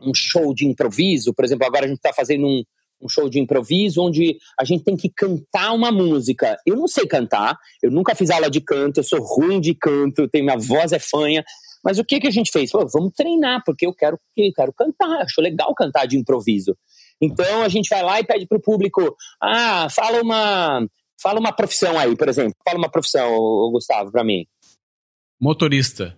um 0.00 0.12
show 0.14 0.54
de 0.54 0.66
improviso, 0.66 1.34
por 1.34 1.44
exemplo, 1.44 1.66
agora 1.66 1.84
a 1.84 1.88
gente 1.88 1.98
está 1.98 2.12
fazendo 2.12 2.46
um, 2.46 2.62
um 3.00 3.08
show 3.08 3.28
de 3.28 3.38
improviso 3.38 4.02
onde 4.02 4.38
a 4.58 4.64
gente 4.64 4.84
tem 4.84 4.96
que 4.96 5.08
cantar 5.08 5.72
uma 5.72 5.90
música. 5.90 6.56
Eu 6.66 6.76
não 6.76 6.88
sei 6.88 7.06
cantar, 7.06 7.56
eu 7.82 7.90
nunca 7.90 8.14
fiz 8.14 8.30
aula 8.30 8.50
de 8.50 8.60
canto, 8.60 8.98
eu 8.98 9.04
sou 9.04 9.20
ruim 9.20 9.60
de 9.60 9.74
canto, 9.74 10.28
tenho, 10.28 10.44
minha 10.44 10.58
voz 10.58 10.92
é 10.92 10.98
fanha. 10.98 11.44
Mas 11.84 11.98
o 11.98 12.04
que, 12.04 12.20
que 12.20 12.26
a 12.26 12.30
gente 12.30 12.50
fez? 12.50 12.70
Pô, 12.70 12.86
vamos 12.92 13.12
treinar, 13.14 13.62
porque 13.64 13.86
eu 13.86 13.94
quero, 13.94 14.18
eu 14.36 14.52
quero 14.52 14.72
cantar, 14.72 15.22
acho 15.22 15.40
legal 15.40 15.74
cantar 15.74 16.06
de 16.06 16.18
improviso. 16.18 16.76
Então 17.20 17.62
a 17.62 17.68
gente 17.68 17.88
vai 17.88 18.02
lá 18.02 18.20
e 18.20 18.24
pede 18.24 18.46
pro 18.46 18.60
público: 18.60 19.16
ah, 19.40 19.88
fala 19.90 20.20
uma, 20.20 20.86
fala 21.20 21.38
uma 21.38 21.52
profissão 21.52 21.98
aí, 21.98 22.16
por 22.16 22.28
exemplo. 22.28 22.54
Fala 22.64 22.78
uma 22.78 22.90
profissão, 22.90 23.30
Gustavo, 23.72 24.10
para 24.10 24.24
mim. 24.24 24.44
Motorista 25.40 26.16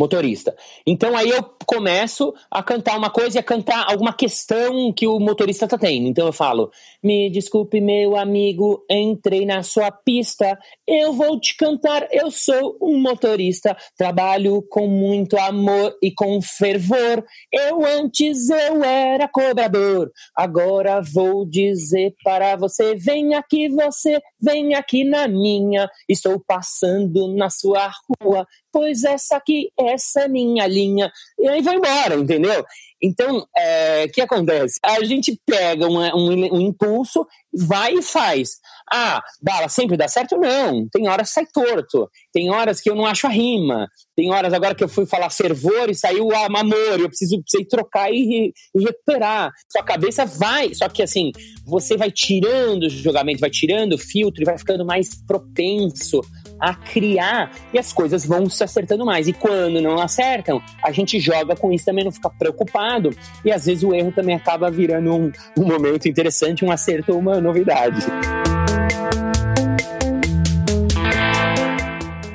motorista. 0.00 0.56
Então 0.86 1.14
aí 1.14 1.28
eu 1.28 1.44
começo 1.66 2.32
a 2.50 2.62
cantar 2.62 2.96
uma 2.96 3.10
coisa 3.10 3.36
e 3.36 3.40
a 3.40 3.42
cantar 3.42 3.84
alguma 3.86 4.14
questão 4.14 4.90
que 4.94 5.06
o 5.06 5.20
motorista 5.20 5.68
tá 5.68 5.76
tendo. 5.76 6.08
Então 6.08 6.26
eu 6.26 6.32
falo: 6.32 6.70
"Me 7.02 7.28
desculpe, 7.28 7.82
meu 7.82 8.16
amigo, 8.16 8.82
entrei 8.90 9.44
na 9.44 9.62
sua 9.62 9.90
pista. 9.90 10.58
Eu 10.88 11.12
vou 11.12 11.38
te 11.38 11.54
cantar. 11.54 12.08
Eu 12.10 12.30
sou 12.30 12.78
um 12.80 12.98
motorista, 12.98 13.76
trabalho 13.96 14.62
com 14.70 14.88
muito 14.88 15.36
amor 15.36 15.94
e 16.02 16.10
com 16.10 16.40
fervor. 16.40 17.22
Eu 17.52 17.84
antes 17.84 18.48
eu 18.48 18.82
era 18.82 19.28
cobrador. 19.28 20.10
Agora 20.34 21.02
vou 21.02 21.44
dizer 21.44 22.14
para 22.24 22.56
você: 22.56 22.94
vem 22.94 23.34
aqui 23.34 23.68
você, 23.68 24.18
vem 24.40 24.74
aqui 24.74 25.04
na 25.04 25.28
minha. 25.28 25.90
Estou 26.08 26.40
passando 26.40 27.28
na 27.36 27.50
sua 27.50 27.90
rua 28.22 28.46
pois 28.72 29.04
essa 29.04 29.36
aqui, 29.36 29.70
essa 29.78 30.22
é 30.22 30.28
minha 30.28 30.66
linha. 30.66 31.10
E 31.38 31.48
aí 31.48 31.62
vai 31.62 31.76
embora, 31.76 32.14
entendeu? 32.14 32.64
Então, 33.02 33.38
o 33.38 33.46
é, 33.56 34.08
que 34.08 34.20
acontece? 34.20 34.78
A 34.84 35.02
gente 35.04 35.40
pega 35.46 35.88
um, 35.88 35.98
um, 35.98 36.54
um, 36.56 36.60
impulso, 36.60 37.26
vai 37.52 37.94
e 37.94 38.02
faz. 38.02 38.60
Ah, 38.92 39.22
bala, 39.42 39.68
sempre 39.68 39.96
dá 39.96 40.06
certo? 40.06 40.36
Não. 40.36 40.86
Tem 40.90 41.08
horas 41.08 41.28
que 41.28 41.34
sai 41.34 41.46
torto. 41.46 42.10
Tem 42.30 42.50
horas 42.50 42.80
que 42.80 42.90
eu 42.90 42.94
não 42.94 43.06
acho 43.06 43.26
a 43.26 43.30
rima. 43.30 43.88
Tem 44.14 44.30
horas 44.30 44.52
agora 44.52 44.74
que 44.74 44.84
eu 44.84 44.88
fui 44.88 45.06
falar 45.06 45.30
fervor 45.30 45.88
e 45.88 45.94
saiu 45.94 46.28
amor. 46.34 47.00
Eu 47.00 47.08
preciso, 47.08 47.40
preciso 47.40 47.68
trocar 47.68 48.12
e, 48.12 48.52
e 48.74 48.84
recuperar. 48.84 49.50
Sua 49.70 49.82
cabeça 49.82 50.26
vai. 50.26 50.74
Só 50.74 50.86
que 50.88 51.02
assim, 51.02 51.32
você 51.64 51.96
vai 51.96 52.10
tirando 52.10 52.82
o 52.82 52.90
julgamento, 52.90 53.40
vai 53.40 53.50
tirando 53.50 53.94
o 53.94 53.98
filtro 53.98 54.42
e 54.42 54.44
vai 54.44 54.58
ficando 54.58 54.84
mais 54.84 55.08
propenso 55.26 56.20
a 56.60 56.74
criar 56.74 57.50
e 57.72 57.78
as 57.78 57.92
coisas 57.92 58.26
vão 58.26 58.48
se 58.48 58.62
acertando 58.62 59.04
mais. 59.04 59.26
E 59.26 59.32
quando 59.32 59.80
não 59.80 60.00
acertam, 60.00 60.62
a 60.84 60.92
gente 60.92 61.18
joga 61.18 61.56
com 61.56 61.72
isso 61.72 61.84
também, 61.84 62.04
não 62.04 62.12
fica 62.12 62.28
preocupado. 62.30 63.10
E 63.44 63.50
às 63.50 63.66
vezes 63.66 63.82
o 63.82 63.94
erro 63.94 64.12
também 64.12 64.36
acaba 64.36 64.70
virando 64.70 65.14
um, 65.14 65.32
um 65.56 65.64
momento 65.64 66.08
interessante, 66.08 66.64
um 66.64 66.70
acerto 66.70 67.12
ou 67.12 67.18
uma 67.18 67.40
novidade. 67.40 68.00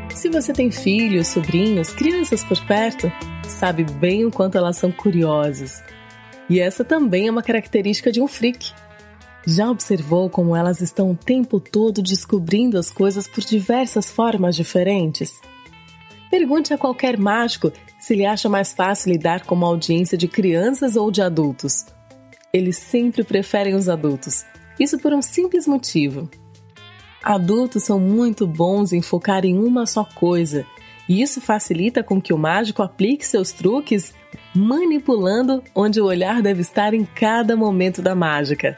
Se 0.10 0.30
você 0.30 0.54
tem 0.54 0.72
filhos, 0.72 1.28
sobrinhos, 1.28 1.92
crianças 1.92 2.44
por 2.44 2.60
perto, 2.66 3.12
sabe 3.48 3.84
bem 3.84 4.26
o 4.26 4.32
quanto 4.32 4.58
elas 4.58 4.76
são 4.76 4.92
curiosas. 4.92 5.84
E 6.50 6.60
essa 6.60 6.84
também 6.84 7.28
é 7.28 7.32
uma 7.32 7.44
característica 7.44 8.12
de 8.12 8.22
um 8.22 8.28
freak. 8.28 8.72
Já 9.48 9.70
observou 9.70 10.28
como 10.28 10.56
elas 10.56 10.82
estão 10.82 11.12
o 11.12 11.16
tempo 11.16 11.60
todo 11.60 12.02
descobrindo 12.02 12.80
as 12.80 12.90
coisas 12.90 13.28
por 13.28 13.44
diversas 13.44 14.10
formas 14.10 14.56
diferentes? 14.56 15.40
Pergunte 16.32 16.74
a 16.74 16.78
qualquer 16.78 17.16
mágico 17.16 17.72
se 18.00 18.14
ele 18.14 18.26
acha 18.26 18.50
mais 18.50 18.74
fácil 18.74 19.12
lidar 19.12 19.46
com 19.46 19.54
uma 19.54 19.68
audiência 19.68 20.18
de 20.18 20.28
crianças 20.28 20.96
ou 20.96 21.12
de 21.12 21.22
adultos. 21.22 21.86
Eles 22.52 22.78
sempre 22.78 23.24
preferem 23.24 23.76
os 23.76 23.88
adultos. 23.88 24.44
Isso 24.80 24.98
por 24.98 25.14
um 25.14 25.22
simples 25.22 25.68
motivo. 25.68 26.28
Adultos 27.24 27.84
são 27.84 28.00
muito 28.00 28.48
bons 28.48 28.94
em 28.94 29.02
focar 29.02 29.46
em 29.46 29.58
uma 29.58 29.86
só 29.86 30.04
coisa, 30.04 30.66
e 31.08 31.22
isso 31.22 31.40
facilita 31.40 32.04
com 32.04 32.20
que 32.20 32.34
o 32.34 32.38
mágico 32.38 32.82
aplique 32.82 33.26
seus 33.26 33.52
truques 33.52 34.14
manipulando 34.56 35.64
onde 35.74 36.02
o 36.02 36.06
olhar 36.06 36.42
deve 36.42 36.62
estar 36.62 36.94
em 36.94 37.06
cada 37.06 37.56
momento 37.56 38.02
da 38.02 38.16
mágica. 38.16 38.76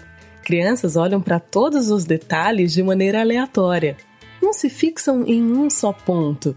Crianças 0.48 0.96
olham 0.96 1.20
para 1.20 1.42
todos 1.42 1.90
os 1.90 2.06
detalhes 2.06 2.72
de 2.72 2.82
maneira 2.82 3.20
aleatória, 3.20 3.98
não 4.42 4.54
se 4.54 4.70
fixam 4.70 5.26
em 5.28 5.44
um 5.44 5.70
só 5.70 5.92
ponto. 5.92 6.56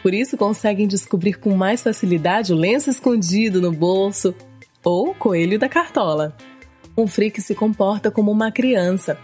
Por 0.00 0.14
isso 0.14 0.36
conseguem 0.36 0.86
descobrir 0.86 1.40
com 1.40 1.56
mais 1.56 1.82
facilidade 1.82 2.52
o 2.52 2.56
lenço 2.56 2.88
escondido 2.88 3.60
no 3.60 3.72
bolso 3.72 4.32
ou 4.84 5.08
o 5.08 5.14
coelho 5.14 5.58
da 5.58 5.68
cartola. 5.68 6.36
Um 6.96 7.08
freak 7.08 7.42
se 7.42 7.52
comporta 7.52 8.12
como 8.12 8.30
uma 8.30 8.52
criança. 8.52 9.18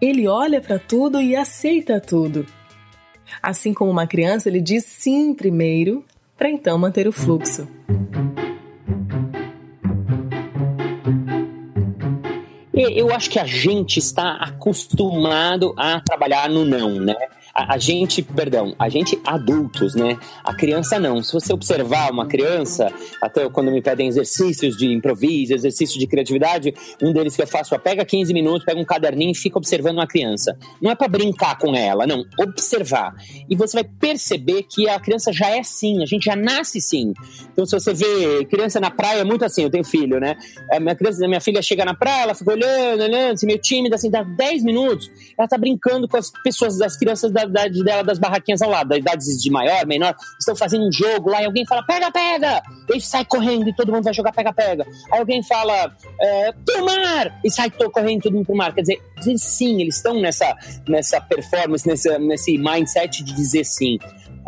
Ele 0.00 0.28
olha 0.28 0.60
para 0.60 0.78
tudo 0.78 1.20
e 1.20 1.34
aceita 1.34 2.00
tudo. 2.00 2.46
Assim 3.42 3.74
como 3.74 3.90
uma 3.90 4.06
criança, 4.06 4.48
ele 4.48 4.60
diz 4.60 4.84
sim 4.84 5.34
primeiro, 5.34 6.04
para 6.36 6.48
então 6.48 6.78
manter 6.78 7.08
o 7.08 7.12
fluxo. 7.12 7.66
Eu 12.80 13.12
acho 13.12 13.28
que 13.28 13.38
a 13.38 13.44
gente 13.44 13.98
está 13.98 14.34
acostumado 14.34 15.74
a 15.76 16.00
trabalhar 16.00 16.48
no 16.48 16.64
não, 16.64 17.00
né? 17.00 17.16
A, 17.58 17.74
a, 17.74 17.78
gente, 17.78 18.22
perdão, 18.22 18.72
a 18.78 18.88
gente 18.88 19.20
adultos, 19.26 19.96
né? 19.96 20.16
A 20.44 20.54
criança 20.54 21.00
não. 21.00 21.20
Se 21.24 21.32
você 21.32 21.52
observar 21.52 22.12
uma 22.12 22.24
criança, 22.24 22.92
até 23.20 23.48
quando 23.50 23.72
me 23.72 23.82
pedem 23.82 24.06
exercícios 24.06 24.76
de 24.76 24.86
improviso, 24.92 25.52
exercícios 25.52 25.98
de 25.98 26.06
criatividade, 26.06 26.72
um 27.02 27.12
deles 27.12 27.34
que 27.34 27.42
eu 27.42 27.48
faço 27.48 27.74
é 27.74 27.78
pega 27.78 28.04
15 28.04 28.32
minutos, 28.32 28.64
pega 28.64 28.80
um 28.80 28.84
caderninho 28.84 29.32
e 29.32 29.34
fica 29.34 29.58
observando 29.58 29.96
uma 29.96 30.06
criança. 30.06 30.56
Não 30.80 30.92
é 30.92 30.94
para 30.94 31.08
brincar 31.08 31.58
com 31.58 31.74
ela, 31.74 32.06
não. 32.06 32.24
Observar. 32.38 33.16
E 33.50 33.56
você 33.56 33.78
vai 33.78 33.84
perceber 33.84 34.62
que 34.62 34.88
a 34.88 35.00
criança 35.00 35.32
já 35.32 35.50
é 35.50 35.58
assim, 35.58 36.00
a 36.00 36.06
gente 36.06 36.26
já 36.26 36.36
nasce 36.36 36.80
sim. 36.80 37.12
Então, 37.52 37.66
se 37.66 37.74
você 37.74 37.92
vê 37.92 38.44
criança 38.44 38.78
na 38.78 38.90
praia, 38.90 39.22
é 39.22 39.24
muito 39.24 39.44
assim, 39.44 39.64
eu 39.64 39.70
tenho 39.70 39.82
filho, 39.82 40.20
né? 40.20 40.36
A 40.72 40.78
minha, 40.78 40.94
criança, 40.94 41.26
minha 41.26 41.40
filha 41.40 41.60
chega 41.60 41.84
na 41.84 41.94
praia, 41.94 42.22
ela 42.22 42.34
fica 42.34 42.52
olhando, 42.52 43.02
olhando, 43.02 43.32
assim, 43.32 43.46
meio 43.46 43.58
tímida, 43.58 43.96
assim, 43.96 44.08
dá 44.08 44.22
10 44.22 44.62
minutos, 44.62 45.10
ela 45.36 45.48
tá 45.48 45.58
brincando 45.58 46.06
com 46.06 46.16
as 46.16 46.30
pessoas, 46.44 46.78
das 46.78 46.96
crianças 46.96 47.32
da 47.32 47.47
idade 47.48 47.84
dela, 47.84 48.02
das 48.02 48.18
barraquinhas 48.18 48.62
ao 48.62 48.70
lado, 48.70 48.88
da 48.88 48.98
idade 48.98 49.24
de 49.38 49.50
maior, 49.50 49.86
menor, 49.86 50.14
estão 50.38 50.54
fazendo 50.54 50.86
um 50.86 50.92
jogo 50.92 51.30
lá 51.30 51.42
e 51.42 51.46
alguém 51.46 51.66
fala, 51.66 51.82
pega, 51.82 52.10
pega! 52.10 52.62
E 52.94 53.00
sai 53.00 53.24
correndo 53.24 53.68
e 53.68 53.74
todo 53.74 53.92
mundo 53.92 54.04
vai 54.04 54.14
jogar 54.14 54.32
pega, 54.32 54.52
pega. 54.52 54.86
Aí 55.12 55.18
alguém 55.18 55.42
fala, 55.42 55.92
é, 56.20 56.52
pro 56.52 56.84
mar! 56.84 57.38
E 57.44 57.50
sai 57.50 57.70
correndo 57.70 58.22
todo 58.22 58.34
mundo 58.34 58.46
pro 58.46 58.56
mar. 58.56 58.74
Quer 58.74 58.82
dizer, 58.82 59.02
dizer 59.18 59.38
sim, 59.38 59.80
eles 59.80 59.96
estão 59.96 60.20
nessa, 60.20 60.56
nessa 60.88 61.20
performance, 61.20 61.86
nessa, 61.86 62.18
nesse 62.18 62.56
mindset 62.56 63.22
de 63.22 63.34
dizer 63.34 63.64
sim 63.64 63.98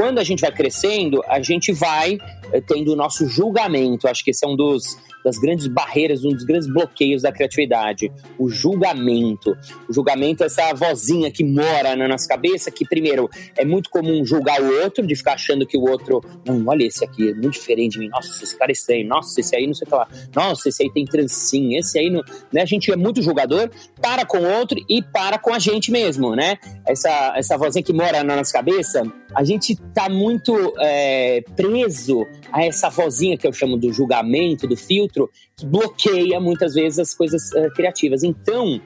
quando 0.01 0.19
a 0.19 0.25
gente 0.25 0.41
vai 0.41 0.51
crescendo, 0.51 1.23
a 1.29 1.43
gente 1.43 1.73
vai 1.73 2.17
eh, 2.55 2.61
tendo 2.63 2.95
o 2.95 2.97
nosso 2.97 3.29
julgamento. 3.29 4.09
Acho 4.09 4.25
que 4.25 4.31
esse 4.31 4.47
é 4.47 4.49
um 4.49 4.57
dos 4.57 4.97
das 5.25 5.39
grandes 5.39 5.67
barreiras, 5.67 6.25
um 6.25 6.31
dos 6.31 6.45
grandes 6.45 6.69
bloqueios 6.69 7.23
da 7.23 7.33
criatividade, 7.33 8.11
o 8.39 8.49
julgamento. 8.49 9.57
O 9.89 9.93
julgamento 9.93 10.43
é 10.43 10.47
essa 10.47 10.73
vozinha 10.75 11.31
que 11.31 11.45
mora 11.45 11.95
na 11.97 12.09
nossa 12.09 12.29
cabeça, 12.29 12.71
que 12.71 12.87
primeiro 12.87 13.29
é 13.57 13.65
muito 13.65 13.91
comum 13.91 14.25
julgar 14.25 14.61
o 14.61 14.83
outro, 14.83 15.07
de 15.07 15.15
ficar 15.15 15.35
achando 15.35 15.67
que 15.67 15.77
o 15.77 15.83
outro, 15.83 16.21
hum, 16.49 16.65
olha 16.67 16.85
esse 16.85 17.05
aqui, 17.05 17.31
é 17.31 17.35
muito 17.35 17.53
diferente 17.53 17.93
de 17.93 18.01
mim, 18.01 18.09
nossa, 18.09 18.43
esse 18.43 18.57
cara 18.57 18.71
é 18.71 18.73
estranho, 18.73 19.07
nossa, 19.07 19.41
esse 19.41 19.55
aí 19.55 19.67
não 19.67 19.75
sei 19.75 19.87
o 19.87 19.91
que 19.91 19.95
lá, 19.95 20.09
nossa, 20.35 20.69
esse 20.69 20.83
aí 20.83 20.93
tem 20.93 21.05
trancinha, 21.05 21.79
esse 21.79 21.99
aí 21.99 22.11
não. 22.11 22.23
Né? 22.53 22.63
A 22.63 22.67
gente 22.67 22.91
é 22.91 22.97
muito 22.97 23.23
julgador, 23.23 23.71
para 24.01 24.25
com 24.25 24.39
o 24.39 24.59
outro 24.59 24.79
e 24.89 25.03
para 25.03 25.39
com 25.39 25.53
a 25.53 25.59
gente 25.59 25.91
mesmo, 25.91 26.35
né? 26.35 26.57
Essa, 26.87 27.35
essa 27.37 27.57
vozinha 27.57 27.83
que 27.83 27.93
mora 27.93 28.23
na 28.23 28.37
nossa 28.37 28.53
cabeça, 28.53 29.03
a 29.35 29.45
gente 29.45 29.77
tá 29.95 30.09
muito 30.09 30.75
é, 30.79 31.43
preso 31.57 32.27
a 32.53 32.65
essa 32.65 32.89
vozinha 32.89 33.37
que 33.37 33.47
eu 33.47 33.53
chamo 33.53 33.77
do 33.77 33.93
julgamento, 33.93 34.67
do 34.67 34.77
filtro, 34.77 35.10
que 35.13 35.67
bloqueia 35.67 36.41
muitas 36.41 36.75
vezes 36.75 36.99
as 36.99 37.15
coisas 37.15 37.51
uh, 37.53 37.73
criativas. 37.75 38.23
Então, 38.23 38.81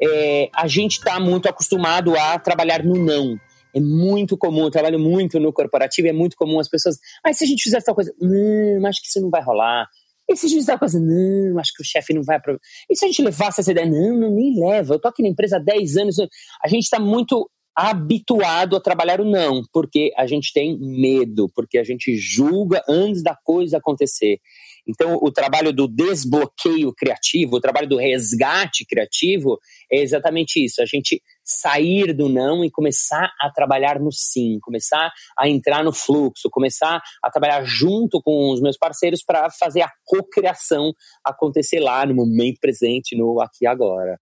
é, 0.00 0.48
a 0.54 0.66
gente 0.66 0.98
está 0.98 1.20
muito 1.20 1.48
acostumado 1.48 2.16
a 2.16 2.38
trabalhar 2.38 2.84
no 2.84 2.96
não. 2.96 3.38
É 3.74 3.80
muito 3.80 4.36
comum, 4.36 4.64
eu 4.64 4.70
trabalho 4.70 4.98
muito 4.98 5.38
no 5.38 5.52
corporativo, 5.52 6.08
é 6.08 6.12
muito 6.12 6.36
comum 6.36 6.58
as 6.58 6.68
pessoas. 6.68 6.98
Mas 7.24 7.36
ah, 7.36 7.38
se 7.38 7.44
a 7.44 7.46
gente 7.46 7.62
fizer 7.62 7.80
tal 7.82 7.94
coisa, 7.94 8.12
não, 8.20 8.86
acho 8.86 9.00
que 9.00 9.08
isso 9.08 9.20
não 9.20 9.30
vai 9.30 9.42
rolar. 9.42 9.86
E 10.28 10.36
se 10.36 10.46
a 10.46 10.48
gente 10.48 10.58
fizer 10.60 10.72
tal 10.72 10.80
coisa, 10.80 11.00
não, 11.00 11.58
acho 11.58 11.72
que 11.74 11.82
o 11.82 11.86
chefe 11.86 12.12
não 12.14 12.22
vai 12.22 12.36
aprovar. 12.36 12.60
E 12.88 12.96
se 12.96 13.04
a 13.04 13.08
gente 13.08 13.22
levasse 13.22 13.60
essa 13.60 13.70
ideia, 13.70 13.86
não, 13.86 14.16
não, 14.16 14.30
nem 14.30 14.58
leva. 14.58 14.94
Eu 14.94 15.00
tô 15.00 15.08
aqui 15.08 15.22
na 15.22 15.28
empresa 15.28 15.56
há 15.56 15.60
10 15.60 15.96
anos. 15.96 16.16
A 16.64 16.68
gente 16.68 16.84
está 16.84 16.98
muito 16.98 17.48
habituado 17.76 18.76
a 18.76 18.80
trabalhar 18.80 19.20
o 19.20 19.24
não, 19.24 19.62
porque 19.72 20.12
a 20.16 20.26
gente 20.26 20.52
tem 20.52 20.78
medo, 20.78 21.48
porque 21.54 21.78
a 21.78 21.84
gente 21.84 22.14
julga 22.16 22.82
antes 22.88 23.22
da 23.22 23.36
coisa 23.42 23.78
acontecer. 23.78 24.38
Então, 24.86 25.18
o 25.20 25.30
trabalho 25.30 25.72
do 25.72 25.86
desbloqueio 25.86 26.92
criativo, 26.94 27.56
o 27.56 27.60
trabalho 27.60 27.88
do 27.88 27.96
resgate 27.96 28.84
criativo 28.84 29.58
é 29.90 30.00
exatamente 30.00 30.64
isso: 30.64 30.82
a 30.82 30.86
gente 30.86 31.22
sair 31.44 32.12
do 32.14 32.28
não 32.28 32.64
e 32.64 32.70
começar 32.70 33.32
a 33.40 33.50
trabalhar 33.50 33.98
no 33.98 34.12
sim, 34.12 34.58
começar 34.60 35.12
a 35.38 35.48
entrar 35.48 35.82
no 35.82 35.92
fluxo, 35.92 36.48
começar 36.50 37.00
a 37.22 37.30
trabalhar 37.30 37.64
junto 37.64 38.20
com 38.22 38.52
os 38.52 38.60
meus 38.60 38.76
parceiros 38.76 39.22
para 39.22 39.50
fazer 39.50 39.82
a 39.82 39.90
cocriação 40.04 40.92
acontecer 41.24 41.80
lá 41.80 42.06
no 42.06 42.14
momento 42.14 42.58
presente, 42.60 43.16
no 43.16 43.40
aqui 43.40 43.64
e 43.64 43.66
agora. 43.66 44.18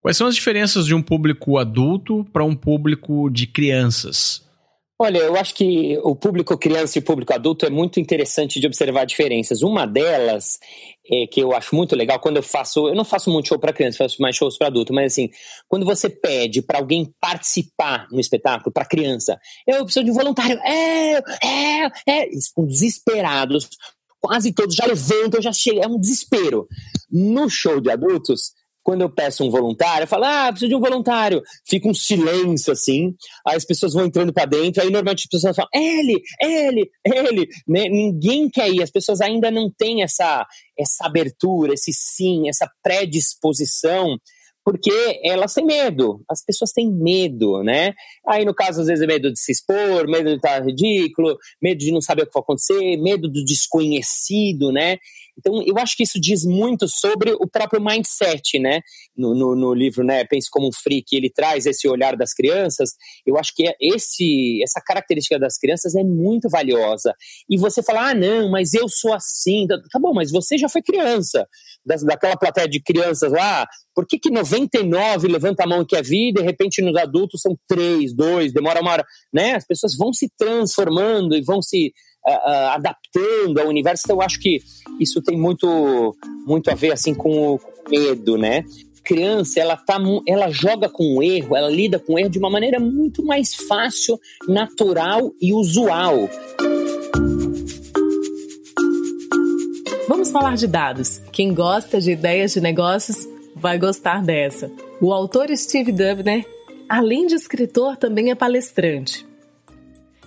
Quais 0.00 0.16
são 0.16 0.26
as 0.26 0.34
diferenças 0.34 0.86
de 0.86 0.94
um 0.94 1.02
público 1.02 1.58
adulto 1.58 2.24
para 2.32 2.44
um 2.44 2.56
público 2.56 3.30
de 3.30 3.46
crianças? 3.46 4.42
Olha, 5.02 5.18
eu 5.18 5.34
acho 5.34 5.52
que 5.56 5.98
o 6.04 6.14
público 6.14 6.56
criança 6.56 6.96
e 6.96 7.00
o 7.00 7.04
público 7.04 7.34
adulto 7.34 7.66
é 7.66 7.70
muito 7.70 7.98
interessante 7.98 8.60
de 8.60 8.68
observar 8.68 9.04
diferenças. 9.04 9.60
Uma 9.60 9.84
delas, 9.84 10.60
é, 11.10 11.26
que 11.26 11.42
eu 11.42 11.52
acho 11.52 11.74
muito 11.74 11.96
legal, 11.96 12.20
quando 12.20 12.36
eu 12.36 12.42
faço. 12.42 12.86
Eu 12.86 12.94
não 12.94 13.04
faço 13.04 13.28
muito 13.28 13.48
show 13.48 13.58
para 13.58 13.72
criança, 13.72 13.98
faço 13.98 14.22
mais 14.22 14.36
shows 14.36 14.56
para 14.56 14.68
adulto, 14.68 14.94
mas 14.94 15.12
assim, 15.12 15.28
quando 15.68 15.84
você 15.84 16.08
pede 16.08 16.62
para 16.62 16.78
alguém 16.78 17.12
participar 17.20 18.06
no 18.12 18.20
espetáculo, 18.20 18.72
para 18.72 18.84
criança, 18.84 19.40
eu 19.66 19.82
preciso 19.82 20.04
de 20.04 20.12
um 20.12 20.14
voluntário. 20.14 20.56
É, 20.60 21.14
é, 21.16 21.86
é. 22.06 22.26
Eles 22.28 22.52
desesperados, 22.56 23.68
quase 24.20 24.52
todos 24.52 24.76
já 24.76 24.86
levantam, 24.86 25.42
já 25.42 25.52
chegam, 25.52 25.82
é 25.82 25.88
um 25.88 25.98
desespero. 25.98 26.68
No 27.10 27.50
show 27.50 27.80
de 27.80 27.90
adultos, 27.90 28.52
quando 28.82 29.02
eu 29.02 29.10
peço 29.10 29.44
um 29.44 29.50
voluntário, 29.50 30.04
eu 30.04 30.08
falo, 30.08 30.24
ah, 30.24 30.48
preciso 30.50 30.68
de 30.68 30.74
um 30.74 30.80
voluntário. 30.80 31.42
Fica 31.66 31.88
um 31.88 31.94
silêncio 31.94 32.72
assim, 32.72 33.14
aí 33.46 33.56
as 33.56 33.64
pessoas 33.64 33.94
vão 33.94 34.04
entrando 34.04 34.32
para 34.32 34.46
dentro, 34.46 34.82
aí 34.82 34.90
normalmente 34.90 35.24
as 35.24 35.30
pessoas 35.30 35.56
falam, 35.56 35.70
ele, 35.72 36.20
ele, 36.40 36.90
ele. 37.04 37.48
Né? 37.66 37.88
Ninguém 37.88 38.48
quer 38.50 38.68
ir, 38.70 38.82
as 38.82 38.90
pessoas 38.90 39.20
ainda 39.20 39.50
não 39.50 39.70
têm 39.70 40.02
essa, 40.02 40.46
essa 40.78 41.06
abertura, 41.06 41.74
esse 41.74 41.92
sim, 41.92 42.48
essa 42.48 42.68
predisposição 42.82 44.18
porque 44.64 45.20
elas 45.24 45.54
têm 45.54 45.64
medo, 45.64 46.22
as 46.30 46.44
pessoas 46.44 46.70
têm 46.70 46.90
medo, 46.90 47.62
né? 47.62 47.92
Aí, 48.28 48.44
no 48.44 48.54
caso, 48.54 48.80
às 48.80 48.86
vezes 48.86 49.02
é 49.02 49.06
medo 49.06 49.32
de 49.32 49.40
se 49.40 49.50
expor, 49.50 50.06
medo 50.06 50.30
de 50.30 50.36
estar 50.36 50.64
ridículo, 50.64 51.36
medo 51.60 51.78
de 51.78 51.90
não 51.90 52.00
saber 52.00 52.22
o 52.22 52.26
que 52.26 52.32
vai 52.32 52.42
acontecer, 52.42 52.96
medo 52.98 53.28
do 53.28 53.44
desconhecido, 53.44 54.70
né? 54.70 54.98
Então, 55.38 55.62
eu 55.66 55.78
acho 55.78 55.96
que 55.96 56.02
isso 56.02 56.20
diz 56.20 56.44
muito 56.44 56.86
sobre 56.88 57.32
o 57.32 57.48
próprio 57.48 57.82
mindset, 57.82 58.58
né? 58.58 58.80
No, 59.16 59.34
no, 59.34 59.56
no, 59.56 59.74
livro, 59.74 60.04
né? 60.04 60.24
Pense 60.24 60.50
como 60.50 60.68
um 60.68 60.72
freak, 60.72 61.06
ele 61.12 61.30
traz 61.30 61.66
esse 61.66 61.88
olhar 61.88 62.16
das 62.16 62.32
crianças. 62.32 62.90
Eu 63.26 63.38
acho 63.38 63.54
que 63.54 63.74
esse, 63.80 64.62
essa 64.62 64.80
característica 64.84 65.38
das 65.38 65.56
crianças 65.56 65.94
é 65.94 66.04
muito 66.04 66.48
valiosa. 66.48 67.14
E 67.48 67.56
você 67.56 67.82
fala, 67.82 68.10
ah, 68.10 68.14
não, 68.14 68.50
mas 68.50 68.74
eu 68.74 68.88
sou 68.88 69.12
assim. 69.12 69.66
Tá 69.66 69.98
bom, 69.98 70.12
mas 70.12 70.30
você 70.30 70.58
já 70.58 70.68
foi 70.68 70.82
criança. 70.82 71.46
Da, 71.84 71.96
daquela 71.96 72.36
plateia 72.36 72.68
de 72.68 72.80
crianças 72.80 73.32
lá, 73.32 73.66
por 73.94 74.06
que, 74.06 74.18
que 74.18 74.30
99 74.30 75.28
levanta 75.28 75.64
a 75.64 75.66
mão 75.66 75.84
que 75.84 75.96
é 75.96 76.02
vida 76.02 76.22
e 76.22 76.32
de 76.32 76.42
repente 76.42 76.80
nos 76.80 76.96
adultos 76.96 77.40
são 77.40 77.56
três, 77.68 78.14
dois, 78.14 78.52
demora 78.52 78.80
uma 78.80 78.92
hora, 78.92 79.04
né? 79.32 79.54
As 79.54 79.66
pessoas 79.66 79.96
vão 79.96 80.12
se 80.12 80.28
transformando 80.38 81.34
e 81.34 81.42
vão 81.42 81.60
se 81.60 81.92
uh, 82.26 82.68
adaptando 82.74 83.58
ao 83.58 83.68
universo. 83.68 84.02
Então, 84.04 84.16
eu 84.16 84.22
acho 84.22 84.38
que 84.40 84.60
isso 85.00 85.22
tem 85.22 85.36
muito, 85.36 86.16
muito 86.46 86.70
a 86.70 86.74
ver 86.74 86.92
assim 86.92 87.14
com 87.14 87.54
o 87.54 87.60
medo, 87.88 88.36
né? 88.36 88.64
criança 89.02 89.60
ela 89.60 89.76
tá 89.76 89.98
ela 90.26 90.50
joga 90.50 90.88
com 90.88 91.16
o 91.16 91.22
erro, 91.22 91.56
ela 91.56 91.68
lida 91.68 91.98
com 91.98 92.14
o 92.14 92.18
erro 92.18 92.30
de 92.30 92.38
uma 92.38 92.48
maneira 92.48 92.78
muito 92.78 93.24
mais 93.24 93.54
fácil, 93.54 94.18
natural 94.48 95.32
e 95.40 95.52
usual. 95.52 96.28
Vamos 100.08 100.30
falar 100.30 100.56
de 100.56 100.66
dados. 100.66 101.18
Quem 101.32 101.52
gosta 101.54 102.00
de 102.00 102.12
ideias 102.12 102.52
de 102.52 102.60
negócios 102.60 103.26
vai 103.54 103.78
gostar 103.78 104.22
dessa. 104.22 104.70
O 105.00 105.12
autor 105.12 105.48
Steve 105.56 105.92
Dubner, 105.92 106.46
além 106.88 107.26
de 107.26 107.34
escritor, 107.34 107.96
também 107.96 108.30
é 108.30 108.34
palestrante. 108.34 109.26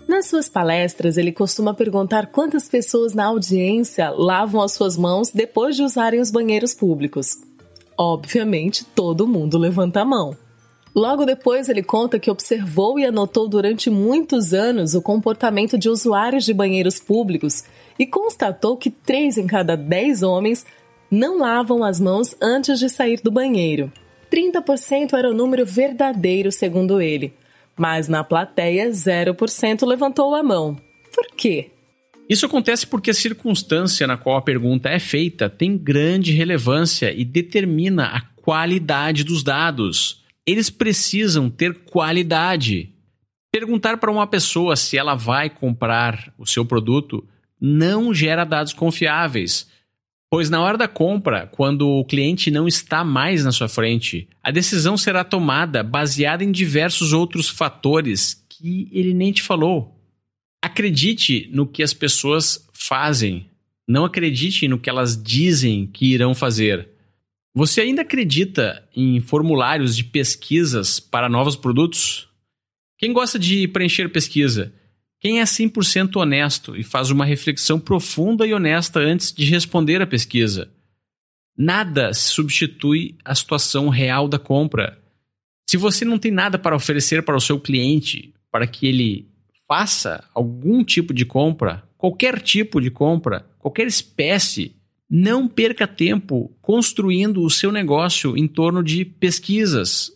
Nas 0.07 0.27
suas 0.27 0.47
palestras, 0.47 1.17
ele 1.17 1.31
costuma 1.31 1.73
perguntar 1.73 2.27
quantas 2.27 2.69
pessoas 2.69 3.15
na 3.15 3.25
audiência 3.25 4.11
lavam 4.11 4.61
as 4.61 4.73
suas 4.73 4.95
mãos 4.95 5.31
depois 5.31 5.75
de 5.75 5.81
usarem 5.81 6.21
os 6.21 6.29
banheiros 6.29 6.75
públicos. 6.75 7.37
Obviamente, 7.97 8.85
todo 8.85 9.27
mundo 9.27 9.57
levanta 9.57 10.01
a 10.01 10.05
mão. 10.05 10.37
Logo 10.95 11.25
depois, 11.25 11.69
ele 11.69 11.81
conta 11.81 12.19
que 12.19 12.29
observou 12.29 12.99
e 12.99 13.05
anotou 13.05 13.47
durante 13.47 13.89
muitos 13.89 14.53
anos 14.53 14.93
o 14.93 15.01
comportamento 15.01 15.77
de 15.77 15.89
usuários 15.89 16.45
de 16.45 16.53
banheiros 16.53 16.99
públicos 16.99 17.63
e 17.97 18.05
constatou 18.05 18.77
que 18.77 18.91
3 18.91 19.39
em 19.39 19.47
cada 19.47 19.75
10 19.75 20.21
homens 20.21 20.65
não 21.09 21.39
lavam 21.39 21.83
as 21.83 21.99
mãos 21.99 22.35
antes 22.39 22.77
de 22.77 22.89
sair 22.89 23.19
do 23.21 23.31
banheiro. 23.31 23.91
30% 24.31 25.13
era 25.13 25.29
o 25.29 25.33
número 25.33 25.65
verdadeiro, 25.65 26.51
segundo 26.51 27.01
ele 27.01 27.33
mas 27.77 28.07
na 28.07 28.23
plateia 28.23 28.89
0% 28.89 29.85
levantou 29.85 30.33
a 30.35 30.43
mão. 30.43 30.77
Por 31.13 31.27
quê? 31.35 31.71
Isso 32.27 32.45
acontece 32.45 32.87
porque 32.87 33.11
a 33.11 33.13
circunstância 33.13 34.07
na 34.07 34.17
qual 34.17 34.37
a 34.37 34.41
pergunta 34.41 34.89
é 34.89 34.99
feita 34.99 35.49
tem 35.49 35.77
grande 35.77 36.31
relevância 36.31 37.13
e 37.13 37.23
determina 37.23 38.05
a 38.05 38.21
qualidade 38.21 39.23
dos 39.23 39.43
dados. 39.43 40.23
Eles 40.45 40.69
precisam 40.69 41.49
ter 41.49 41.73
qualidade. 41.85 42.91
Perguntar 43.51 43.97
para 43.97 44.11
uma 44.11 44.27
pessoa 44.27 44.75
se 44.75 44.97
ela 44.97 45.15
vai 45.15 45.49
comprar 45.49 46.33
o 46.37 46.45
seu 46.45 46.65
produto 46.65 47.27
não 47.61 48.13
gera 48.13 48.43
dados 48.43 48.73
confiáveis. 48.73 49.69
Pois 50.35 50.49
na 50.49 50.61
hora 50.61 50.77
da 50.77 50.85
compra, 50.85 51.47
quando 51.47 51.87
o 51.87 52.03
cliente 52.03 52.51
não 52.51 52.67
está 52.67 53.05
mais 53.05 53.45
na 53.45 53.53
sua 53.53 53.69
frente, 53.69 54.27
a 54.43 54.51
decisão 54.51 54.97
será 54.97 55.23
tomada 55.23 55.81
baseada 55.81 56.43
em 56.43 56.51
diversos 56.51 57.13
outros 57.13 57.47
fatores 57.47 58.45
que 58.49 58.89
ele 58.91 59.13
nem 59.13 59.31
te 59.31 59.41
falou. 59.41 59.97
Acredite 60.61 61.49
no 61.53 61.65
que 61.65 61.81
as 61.81 61.93
pessoas 61.93 62.67
fazem, 62.73 63.49
não 63.87 64.03
acredite 64.03 64.67
no 64.67 64.77
que 64.77 64.89
elas 64.89 65.15
dizem 65.15 65.87
que 65.87 66.07
irão 66.07 66.35
fazer. 66.35 66.89
Você 67.53 67.79
ainda 67.79 68.01
acredita 68.01 68.85
em 68.93 69.21
formulários 69.21 69.95
de 69.95 70.03
pesquisas 70.03 70.99
para 70.99 71.29
novos 71.29 71.55
produtos? 71.55 72.27
Quem 72.97 73.13
gosta 73.13 73.39
de 73.39 73.69
preencher 73.69 74.09
pesquisa? 74.09 74.73
Quem 75.25 75.39
é 75.39 75.43
100% 75.43 76.17
honesto 76.17 76.77
e 76.77 76.83
faz 76.83 77.09
uma 77.09 77.25
reflexão 77.25 77.79
profunda 77.79 78.45
e 78.45 78.53
honesta 78.53 78.99
antes 78.99 79.33
de 79.33 79.43
responder 79.45 79.99
a 79.99 80.05
pesquisa? 80.05 80.69
Nada 81.57 82.13
substitui 82.13 83.15
a 83.25 83.33
situação 83.33 83.89
real 83.89 84.27
da 84.27 84.37
compra. 84.37 84.99
Se 85.67 85.77
você 85.77 86.05
não 86.05 86.19
tem 86.19 86.31
nada 86.31 86.59
para 86.59 86.75
oferecer 86.75 87.23
para 87.23 87.35
o 87.35 87.41
seu 87.41 87.59
cliente, 87.59 88.35
para 88.51 88.67
que 88.67 88.85
ele 88.85 89.27
faça 89.67 90.23
algum 90.31 90.83
tipo 90.83 91.11
de 91.11 91.25
compra, 91.25 91.83
qualquer 91.97 92.39
tipo 92.39 92.79
de 92.79 92.91
compra, 92.91 93.47
qualquer 93.57 93.87
espécie, 93.87 94.75
não 95.09 95.47
perca 95.47 95.87
tempo 95.87 96.55
construindo 96.61 97.41
o 97.41 97.49
seu 97.49 97.71
negócio 97.71 98.37
em 98.37 98.47
torno 98.47 98.83
de 98.83 99.03
pesquisas. 99.03 100.14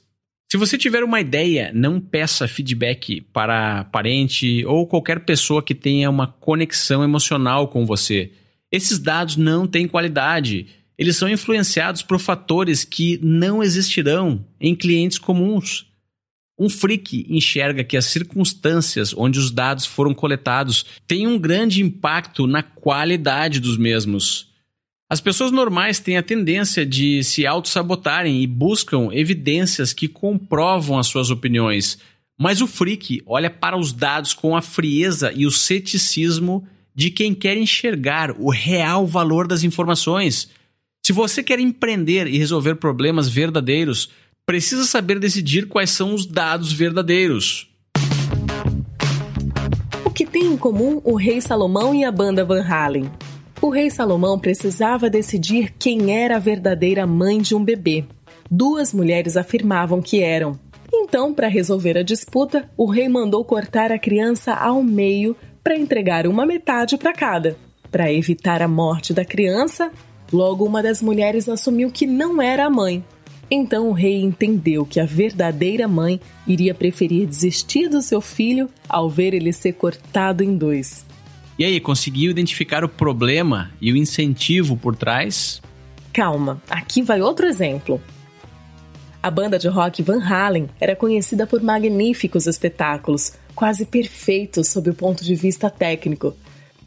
Se 0.51 0.57
você 0.57 0.79
tiver 0.79 1.03
uma 1.03 1.21
ideia, 1.21 1.71
não 1.75 2.01
peça 2.01 2.47
feedback 2.47 3.21
para 3.21 3.83
parente 3.83 4.65
ou 4.65 4.87
qualquer 4.87 5.19
pessoa 5.19 5.61
que 5.61 5.75
tenha 5.75 6.09
uma 6.09 6.25
conexão 6.25 7.03
emocional 7.03 7.67
com 7.67 7.85
você. 7.85 8.31
Esses 8.71 8.97
dados 8.97 9.37
não 9.37 9.67
têm 9.67 9.87
qualidade. 9.87 10.65
Eles 10.97 11.17
são 11.17 11.29
influenciados 11.29 12.01
por 12.01 12.17
fatores 12.17 12.83
que 12.83 13.19
não 13.21 13.61
existirão 13.61 14.43
em 14.59 14.75
clientes 14.75 15.19
comuns. 15.19 15.85
Um 16.57 16.67
freak 16.67 17.27
enxerga 17.29 17.83
que 17.83 17.95
as 17.95 18.05
circunstâncias 18.05 19.13
onde 19.15 19.37
os 19.37 19.51
dados 19.51 19.85
foram 19.85 20.15
coletados 20.15 20.83
têm 21.05 21.27
um 21.27 21.37
grande 21.37 21.83
impacto 21.83 22.47
na 22.47 22.63
qualidade 22.63 23.59
dos 23.59 23.77
mesmos. 23.77 24.48
As 25.11 25.19
pessoas 25.19 25.51
normais 25.51 25.99
têm 25.99 26.17
a 26.17 26.23
tendência 26.23 26.85
de 26.85 27.23
se 27.23 27.43
auto-sabotarem 27.43 28.43
e 28.43 28.45
buscam 28.45 29.09
evidências 29.11 29.91
que 29.91 30.07
comprovam 30.07 30.99
as 30.99 31.07
suas 31.07 31.31
opiniões. 31.31 31.97
Mas 32.37 32.61
o 32.61 32.67
freak 32.67 33.23
olha 33.25 33.49
para 33.49 33.75
os 33.75 33.91
dados 33.91 34.35
com 34.35 34.55
a 34.55 34.61
frieza 34.61 35.33
e 35.35 35.47
o 35.47 35.51
ceticismo 35.51 36.63
de 36.93 37.09
quem 37.09 37.33
quer 37.33 37.57
enxergar 37.57 38.39
o 38.39 38.51
real 38.51 39.07
valor 39.07 39.47
das 39.47 39.63
informações. 39.63 40.47
Se 41.03 41.11
você 41.11 41.41
quer 41.41 41.59
empreender 41.59 42.27
e 42.27 42.37
resolver 42.37 42.75
problemas 42.75 43.27
verdadeiros, 43.27 44.11
precisa 44.45 44.85
saber 44.85 45.17
decidir 45.17 45.67
quais 45.67 45.89
são 45.89 46.13
os 46.13 46.27
dados 46.27 46.71
verdadeiros. 46.71 47.67
O 50.05 50.11
que 50.11 50.23
tem 50.27 50.45
em 50.45 50.57
comum 50.57 51.01
o 51.03 51.15
rei 51.15 51.41
Salomão 51.41 51.95
e 51.95 52.03
a 52.03 52.11
banda 52.11 52.45
Van 52.45 52.61
Halen? 52.61 53.09
O 53.61 53.67
rei 53.67 53.89
Salomão 53.89 54.39
precisava 54.39 55.09
decidir 55.09 55.73
quem 55.77 56.15
era 56.15 56.37
a 56.37 56.39
verdadeira 56.39 57.05
mãe 57.05 57.41
de 57.41 57.53
um 57.53 57.61
bebê. 57.63 58.05
Duas 58.49 58.93
mulheres 58.93 59.35
afirmavam 59.35 60.01
que 60.01 60.21
eram. 60.21 60.57
Então, 60.93 61.33
para 61.33 61.49
resolver 61.49 61.97
a 61.97 62.03
disputa, 62.03 62.69
o 62.77 62.85
rei 62.89 63.09
mandou 63.09 63.43
cortar 63.43 63.91
a 63.91 63.99
criança 63.99 64.53
ao 64.53 64.81
meio 64.81 65.35
para 65.61 65.77
entregar 65.77 66.25
uma 66.25 66.45
metade 66.45 66.97
para 66.97 67.11
cada. 67.11 67.57
Para 67.91 68.11
evitar 68.13 68.61
a 68.61 68.67
morte 68.67 69.13
da 69.13 69.25
criança, 69.25 69.91
logo 70.31 70.63
uma 70.63 70.81
das 70.81 71.01
mulheres 71.01 71.49
assumiu 71.49 71.91
que 71.91 72.07
não 72.07 72.41
era 72.41 72.65
a 72.65 72.69
mãe. 72.69 73.03
Então 73.51 73.89
o 73.89 73.93
rei 73.93 74.21
entendeu 74.21 74.85
que 74.85 75.01
a 75.01 75.05
verdadeira 75.05 75.85
mãe 75.85 76.21
iria 76.47 76.73
preferir 76.73 77.27
desistir 77.27 77.89
do 77.89 78.01
seu 78.01 78.21
filho 78.21 78.69
ao 78.87 79.09
ver 79.09 79.33
ele 79.33 79.51
ser 79.51 79.73
cortado 79.73 80.43
em 80.43 80.55
dois. 80.55 81.08
E 81.59 81.65
aí, 81.65 81.77
conseguiu 81.81 82.31
identificar 82.31 82.85
o 82.85 82.89
problema 82.89 83.69
e 83.81 83.91
o 83.91 83.97
incentivo 83.97 84.77
por 84.77 84.95
trás? 84.95 85.61
Calma, 86.13 86.61
aqui 86.69 87.01
vai 87.01 87.21
outro 87.21 87.45
exemplo. 87.45 88.01
A 89.21 89.29
banda 89.29 89.59
de 89.59 89.67
rock 89.67 90.01
Van 90.01 90.23
Halen 90.23 90.69
era 90.79 90.95
conhecida 90.95 91.45
por 91.45 91.61
magníficos 91.61 92.47
espetáculos, 92.47 93.33
quase 93.53 93.85
perfeitos 93.85 94.69
sob 94.69 94.89
o 94.89 94.93
ponto 94.93 95.21
de 95.21 95.35
vista 95.35 95.69
técnico. 95.69 96.33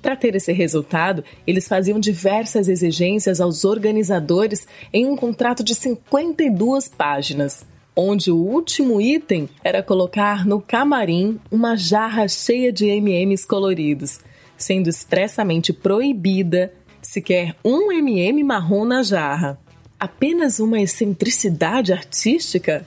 Para 0.00 0.16
ter 0.16 0.35
esse 0.35 0.54
resultado, 0.54 1.22
eles 1.46 1.68
faziam 1.68 2.00
diversas 2.00 2.66
exigências 2.66 3.42
aos 3.42 3.66
organizadores 3.66 4.66
em 4.90 5.04
um 5.04 5.14
contrato 5.14 5.62
de 5.62 5.74
52 5.74 6.88
páginas, 6.88 7.66
onde 7.94 8.30
o 8.30 8.38
último 8.38 9.02
item 9.02 9.50
era 9.62 9.82
colocar 9.82 10.46
no 10.46 10.62
camarim 10.62 11.38
uma 11.50 11.76
jarra 11.76 12.26
cheia 12.26 12.72
de 12.72 12.87
MMs 12.87 13.46
coloridos 13.46 14.18
sendo 14.62 14.88
expressamente 14.88 15.72
proibida 15.72 16.72
sequer 17.03 17.55
um 17.64 17.90
MM 17.90 18.42
marrom 18.44 18.85
na 18.85 19.03
jarra. 19.03 19.59
Apenas 19.98 20.61
uma 20.61 20.81
excentricidade 20.81 21.92
artística? 21.92 22.87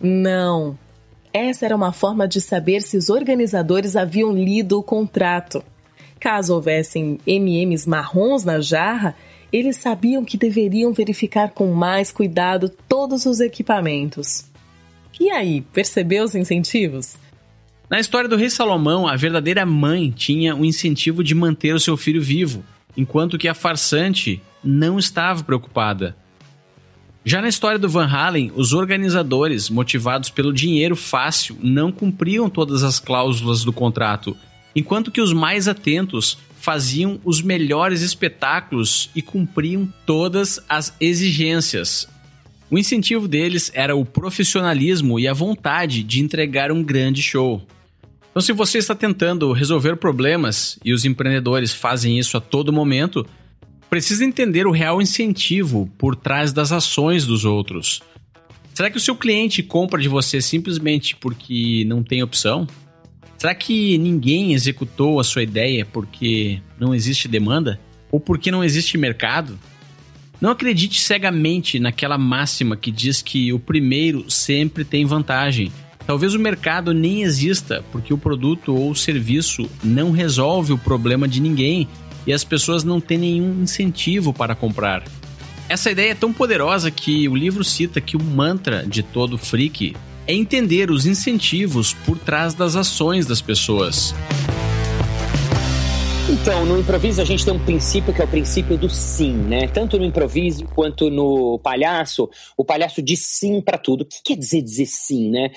Não. 0.00 0.78
Essa 1.32 1.66
era 1.66 1.76
uma 1.76 1.92
forma 1.92 2.26
de 2.26 2.40
saber 2.40 2.82
se 2.82 2.96
os 2.96 3.08
organizadores 3.08 3.94
haviam 3.96 4.32
lido 4.32 4.78
o 4.78 4.82
contrato. 4.82 5.62
Caso 6.18 6.54
houvessem 6.54 7.18
MMs 7.26 7.88
marrons 7.88 8.44
na 8.44 8.60
jarra, 8.60 9.14
eles 9.52 9.76
sabiam 9.76 10.24
que 10.24 10.36
deveriam 10.36 10.92
verificar 10.92 11.50
com 11.50 11.68
mais 11.68 12.10
cuidado 12.10 12.68
todos 12.88 13.26
os 13.26 13.40
equipamentos. 13.40 14.44
E 15.18 15.30
aí, 15.30 15.60
percebeu 15.72 16.24
os 16.24 16.34
incentivos? 16.34 17.16
Na 17.90 17.98
história 17.98 18.28
do 18.28 18.36
rei 18.36 18.48
Salomão, 18.48 19.08
a 19.08 19.16
verdadeira 19.16 19.66
mãe 19.66 20.12
tinha 20.12 20.54
o 20.54 20.64
incentivo 20.64 21.24
de 21.24 21.34
manter 21.34 21.74
o 21.74 21.80
seu 21.80 21.96
filho 21.96 22.22
vivo, 22.22 22.64
enquanto 22.96 23.36
que 23.36 23.48
a 23.48 23.54
farsante 23.54 24.40
não 24.62 24.96
estava 24.96 25.42
preocupada. 25.42 26.16
Já 27.24 27.42
na 27.42 27.48
história 27.48 27.80
do 27.80 27.88
Van 27.88 28.06
Halen, 28.06 28.52
os 28.54 28.72
organizadores, 28.72 29.68
motivados 29.68 30.30
pelo 30.30 30.52
dinheiro 30.52 30.94
fácil, 30.94 31.58
não 31.60 31.90
cumpriam 31.90 32.48
todas 32.48 32.84
as 32.84 33.00
cláusulas 33.00 33.64
do 33.64 33.72
contrato, 33.72 34.36
enquanto 34.72 35.10
que 35.10 35.20
os 35.20 35.32
mais 35.32 35.66
atentos 35.66 36.38
faziam 36.60 37.20
os 37.24 37.42
melhores 37.42 38.02
espetáculos 38.02 39.10
e 39.16 39.20
cumpriam 39.20 39.92
todas 40.06 40.60
as 40.68 40.94
exigências. 41.00 42.08
O 42.70 42.78
incentivo 42.78 43.26
deles 43.26 43.72
era 43.74 43.96
o 43.96 44.04
profissionalismo 44.04 45.18
e 45.18 45.26
a 45.26 45.32
vontade 45.32 46.04
de 46.04 46.20
entregar 46.20 46.70
um 46.70 46.84
grande 46.84 47.20
show. 47.20 47.66
Então, 48.30 48.40
se 48.40 48.52
você 48.52 48.78
está 48.78 48.94
tentando 48.94 49.52
resolver 49.52 49.96
problemas 49.96 50.78
e 50.84 50.92
os 50.92 51.04
empreendedores 51.04 51.72
fazem 51.72 52.18
isso 52.18 52.36
a 52.36 52.40
todo 52.40 52.72
momento, 52.72 53.26
precisa 53.88 54.24
entender 54.24 54.68
o 54.68 54.70
real 54.70 55.02
incentivo 55.02 55.90
por 55.98 56.14
trás 56.14 56.52
das 56.52 56.70
ações 56.70 57.26
dos 57.26 57.44
outros. 57.44 58.00
Será 58.72 58.88
que 58.88 58.96
o 58.96 59.00
seu 59.00 59.16
cliente 59.16 59.64
compra 59.64 60.00
de 60.00 60.08
você 60.08 60.40
simplesmente 60.40 61.16
porque 61.16 61.84
não 61.86 62.04
tem 62.04 62.22
opção? 62.22 62.68
Será 63.36 63.52
que 63.52 63.98
ninguém 63.98 64.54
executou 64.54 65.18
a 65.18 65.24
sua 65.24 65.42
ideia 65.42 65.84
porque 65.84 66.60
não 66.78 66.94
existe 66.94 67.26
demanda? 67.26 67.80
Ou 68.12 68.20
porque 68.20 68.50
não 68.50 68.62
existe 68.62 68.96
mercado? 68.96 69.58
Não 70.40 70.50
acredite 70.50 71.00
cegamente 71.00 71.80
naquela 71.80 72.16
máxima 72.16 72.76
que 72.76 72.90
diz 72.92 73.20
que 73.20 73.52
o 73.52 73.58
primeiro 73.58 74.30
sempre 74.30 74.84
tem 74.84 75.04
vantagem 75.04 75.72
Talvez 76.10 76.34
o 76.34 76.40
mercado 76.40 76.92
nem 76.92 77.22
exista, 77.22 77.84
porque 77.92 78.12
o 78.12 78.18
produto 78.18 78.74
ou 78.74 78.90
o 78.90 78.96
serviço 78.96 79.70
não 79.80 80.10
resolve 80.10 80.72
o 80.72 80.76
problema 80.76 81.28
de 81.28 81.40
ninguém 81.40 81.86
e 82.26 82.32
as 82.32 82.42
pessoas 82.42 82.82
não 82.82 83.00
têm 83.00 83.16
nenhum 83.16 83.62
incentivo 83.62 84.32
para 84.32 84.56
comprar. 84.56 85.04
Essa 85.68 85.88
ideia 85.88 86.10
é 86.10 86.14
tão 86.16 86.32
poderosa 86.32 86.90
que 86.90 87.28
o 87.28 87.36
livro 87.36 87.62
cita 87.62 88.00
que 88.00 88.16
o 88.16 88.20
mantra 88.20 88.84
de 88.84 89.04
todo 89.04 89.38
freak 89.38 89.94
é 90.26 90.34
entender 90.34 90.90
os 90.90 91.06
incentivos 91.06 91.94
por 92.04 92.18
trás 92.18 92.54
das 92.54 92.74
ações 92.74 93.24
das 93.24 93.40
pessoas. 93.40 94.12
Então, 96.32 96.64
no 96.64 96.78
improviso 96.78 97.20
a 97.20 97.24
gente 97.24 97.44
tem 97.44 97.52
um 97.52 97.58
princípio 97.58 98.14
que 98.14 98.22
é 98.22 98.24
o 98.24 98.28
princípio 98.28 98.78
do 98.78 98.88
sim, 98.88 99.32
né? 99.32 99.66
Tanto 99.66 99.98
no 99.98 100.04
improviso 100.04 100.64
quanto 100.64 101.10
no 101.10 101.58
palhaço, 101.58 102.30
o 102.56 102.64
palhaço 102.64 103.02
diz 103.02 103.26
sim 103.26 103.60
para 103.60 103.76
tudo. 103.76 104.02
O 104.02 104.04
que 104.04 104.22
quer 104.22 104.36
dizer 104.36 104.62
dizer 104.62 104.86
sim, 104.86 105.28
né? 105.28 105.50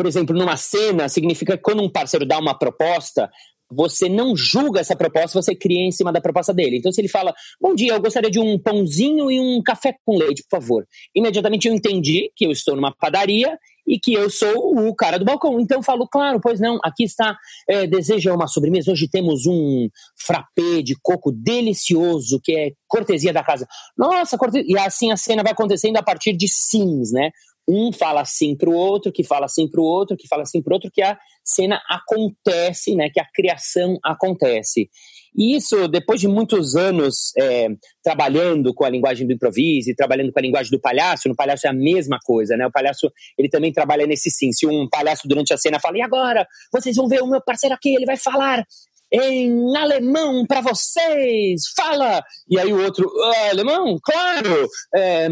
Por 0.00 0.06
exemplo, 0.06 0.34
numa 0.34 0.56
cena, 0.56 1.10
significa 1.10 1.58
que 1.58 1.62
quando 1.62 1.82
um 1.82 1.92
parceiro 1.92 2.24
dá 2.24 2.38
uma 2.38 2.58
proposta, 2.58 3.30
você 3.70 4.08
não 4.08 4.34
julga 4.34 4.80
essa 4.80 4.96
proposta, 4.96 5.42
você 5.42 5.54
cria 5.54 5.86
em 5.86 5.92
cima 5.92 6.10
da 6.10 6.22
proposta 6.22 6.54
dele. 6.54 6.78
Então, 6.78 6.90
se 6.90 7.02
ele 7.02 7.06
fala, 7.06 7.34
bom 7.60 7.74
dia, 7.74 7.92
eu 7.92 8.00
gostaria 8.00 8.30
de 8.30 8.40
um 8.40 8.58
pãozinho 8.58 9.30
e 9.30 9.38
um 9.38 9.62
café 9.62 9.94
com 10.06 10.16
leite, 10.16 10.42
por 10.48 10.58
favor. 10.58 10.88
Imediatamente 11.14 11.68
eu 11.68 11.74
entendi 11.74 12.32
que 12.34 12.46
eu 12.46 12.50
estou 12.50 12.76
numa 12.76 12.96
padaria 12.96 13.58
e 13.86 13.98
que 13.98 14.14
eu 14.14 14.30
sou 14.30 14.88
o 14.88 14.94
cara 14.94 15.18
do 15.18 15.24
balcão. 15.26 15.60
Então 15.60 15.80
eu 15.80 15.82
falo, 15.82 16.08
claro, 16.08 16.40
pois 16.40 16.58
não, 16.58 16.78
aqui 16.82 17.04
está, 17.04 17.36
é, 17.68 17.86
deseja 17.86 18.32
uma 18.32 18.46
sobremesa. 18.46 18.92
Hoje 18.92 19.06
temos 19.06 19.46
um 19.46 19.88
frappé 20.16 20.80
de 20.82 20.96
coco 21.02 21.30
delicioso, 21.30 22.40
que 22.42 22.56
é 22.56 22.70
cortesia 22.88 23.34
da 23.34 23.44
casa. 23.44 23.66
Nossa, 23.98 24.38
cortesia. 24.38 24.64
E 24.66 24.78
assim 24.78 25.12
a 25.12 25.16
cena 25.18 25.42
vai 25.42 25.52
acontecendo 25.52 25.98
a 25.98 26.02
partir 26.02 26.32
de 26.34 26.48
sims, 26.48 27.12
né? 27.12 27.30
Um 27.70 27.92
fala 27.92 28.22
assim 28.22 28.56
pro 28.56 28.72
outro, 28.72 29.12
que 29.12 29.22
fala 29.22 29.46
assim 29.46 29.68
pro 29.68 29.82
outro, 29.82 30.16
que 30.16 30.26
fala 30.26 30.42
assim 30.42 30.60
pro 30.60 30.74
outro, 30.74 30.90
que 30.92 31.02
a 31.02 31.16
cena 31.44 31.80
acontece, 31.88 32.94
né? 32.94 33.08
Que 33.10 33.20
a 33.20 33.26
criação 33.32 33.96
acontece. 34.04 34.90
E 35.36 35.54
isso, 35.56 35.86
depois 35.86 36.20
de 36.20 36.26
muitos 36.26 36.74
anos 36.74 37.32
é, 37.38 37.68
trabalhando 38.02 38.74
com 38.74 38.84
a 38.84 38.90
linguagem 38.90 39.26
do 39.26 39.32
improviso 39.32 39.90
e 39.90 39.94
trabalhando 39.94 40.32
com 40.32 40.38
a 40.40 40.42
linguagem 40.42 40.70
do 40.70 40.80
palhaço, 40.80 41.28
no 41.28 41.36
palhaço 41.36 41.66
é 41.66 41.70
a 41.70 41.74
mesma 41.74 42.18
coisa, 42.24 42.56
né? 42.56 42.66
O 42.66 42.72
palhaço, 42.72 43.10
ele 43.38 43.48
também 43.48 43.72
trabalha 43.72 44.06
nesse 44.06 44.30
sim. 44.30 44.52
Se 44.52 44.66
um 44.66 44.88
palhaço 44.88 45.28
durante 45.28 45.54
a 45.54 45.56
cena 45.56 45.78
fala, 45.78 45.98
e 45.98 46.02
agora? 46.02 46.46
Vocês 46.72 46.96
vão 46.96 47.08
ver 47.08 47.22
o 47.22 47.28
meu 47.28 47.40
parceiro 47.40 47.74
aqui, 47.74 47.94
ele 47.94 48.06
vai 48.06 48.16
falar 48.16 48.64
em 49.12 49.76
alemão 49.76 50.46
para 50.46 50.60
vocês, 50.60 51.62
fala! 51.76 52.22
E 52.48 52.58
aí 52.58 52.72
o 52.72 52.80
outro, 52.80 53.10
alemão? 53.50 53.98
Claro! 54.02 54.68
É, 54.94 55.28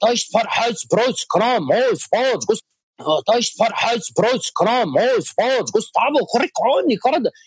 Deutsch, 0.00 0.26
Herz, 0.34 0.84
Brot, 0.90 1.26
Kram, 1.30 1.66
Deutsch, 3.26 3.52
Herz, 3.58 4.04
Brot, 4.14 4.52
Kram, 4.54 4.92
Gustavo, 5.72 6.26
Corricone, 6.26 6.98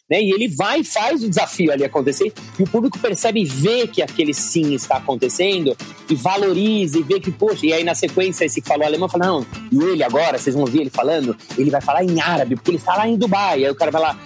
né? 0.09 0.21
E 0.21 0.33
ele 0.33 0.47
vai 0.47 0.79
e 0.79 0.83
faz 0.83 1.23
o 1.23 1.29
desafio 1.29 1.71
ali 1.71 1.83
acontecer, 1.85 2.33
e 2.59 2.63
o 2.63 2.67
público 2.67 2.99
percebe 2.99 3.41
e 3.41 3.45
vê 3.45 3.87
que 3.87 4.01
aquele 4.01 4.33
sim 4.33 4.73
está 4.73 4.97
acontecendo, 4.97 5.77
e 6.09 6.15
valoriza, 6.15 6.97
e 6.97 7.03
vê 7.03 7.19
que, 7.19 7.31
poxa, 7.31 7.65
e 7.65 7.73
aí 7.73 7.83
na 7.83 7.93
sequência 7.93 8.43
esse 8.43 8.61
que 8.61 8.67
falou 8.67 8.85
alemão 8.85 9.07
fala, 9.07 9.27
não, 9.27 9.45
e 9.71 9.77
ele 9.77 10.03
agora, 10.03 10.37
vocês 10.37 10.55
vão 10.55 10.65
ouvir 10.65 10.81
ele 10.81 10.89
falando, 10.89 11.37
ele 11.57 11.69
vai 11.69 11.79
falar 11.79 12.03
em 12.03 12.19
árabe, 12.19 12.55
porque 12.55 12.71
ele 12.71 12.77
está 12.77 12.95
lá 12.95 13.07
em 13.07 13.17
Dubai, 13.17 13.63
aí 13.63 13.69
o 13.69 13.75
cara 13.75 13.91
vai 13.91 14.01
lá, 14.01 14.19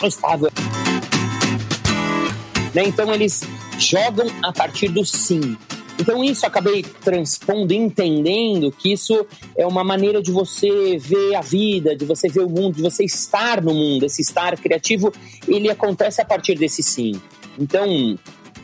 Gustavo. 0.00 0.48
Né? 2.74 2.84
Então 2.84 3.12
eles 3.14 3.42
jogam 3.78 4.26
a 4.42 4.52
partir 4.52 4.88
do 4.88 5.04
sim. 5.04 5.56
Então 5.98 6.22
isso 6.22 6.44
acabei 6.46 6.82
transpondo, 6.82 7.72
entendendo 7.72 8.70
que 8.70 8.92
isso 8.92 9.26
é 9.56 9.66
uma 9.66 9.82
maneira 9.82 10.22
de 10.22 10.30
você 10.30 10.98
ver 10.98 11.34
a 11.34 11.40
vida, 11.40 11.96
de 11.96 12.04
você 12.04 12.28
ver 12.28 12.40
o 12.40 12.48
mundo, 12.48 12.76
de 12.76 12.82
você 12.82 13.04
estar 13.04 13.62
no 13.62 13.74
mundo. 13.74 14.04
Esse 14.04 14.22
estar 14.22 14.56
criativo, 14.58 15.12
ele 15.48 15.70
acontece 15.70 16.20
a 16.20 16.24
partir 16.24 16.54
desse 16.54 16.82
sim. 16.82 17.20
Então, 17.58 18.18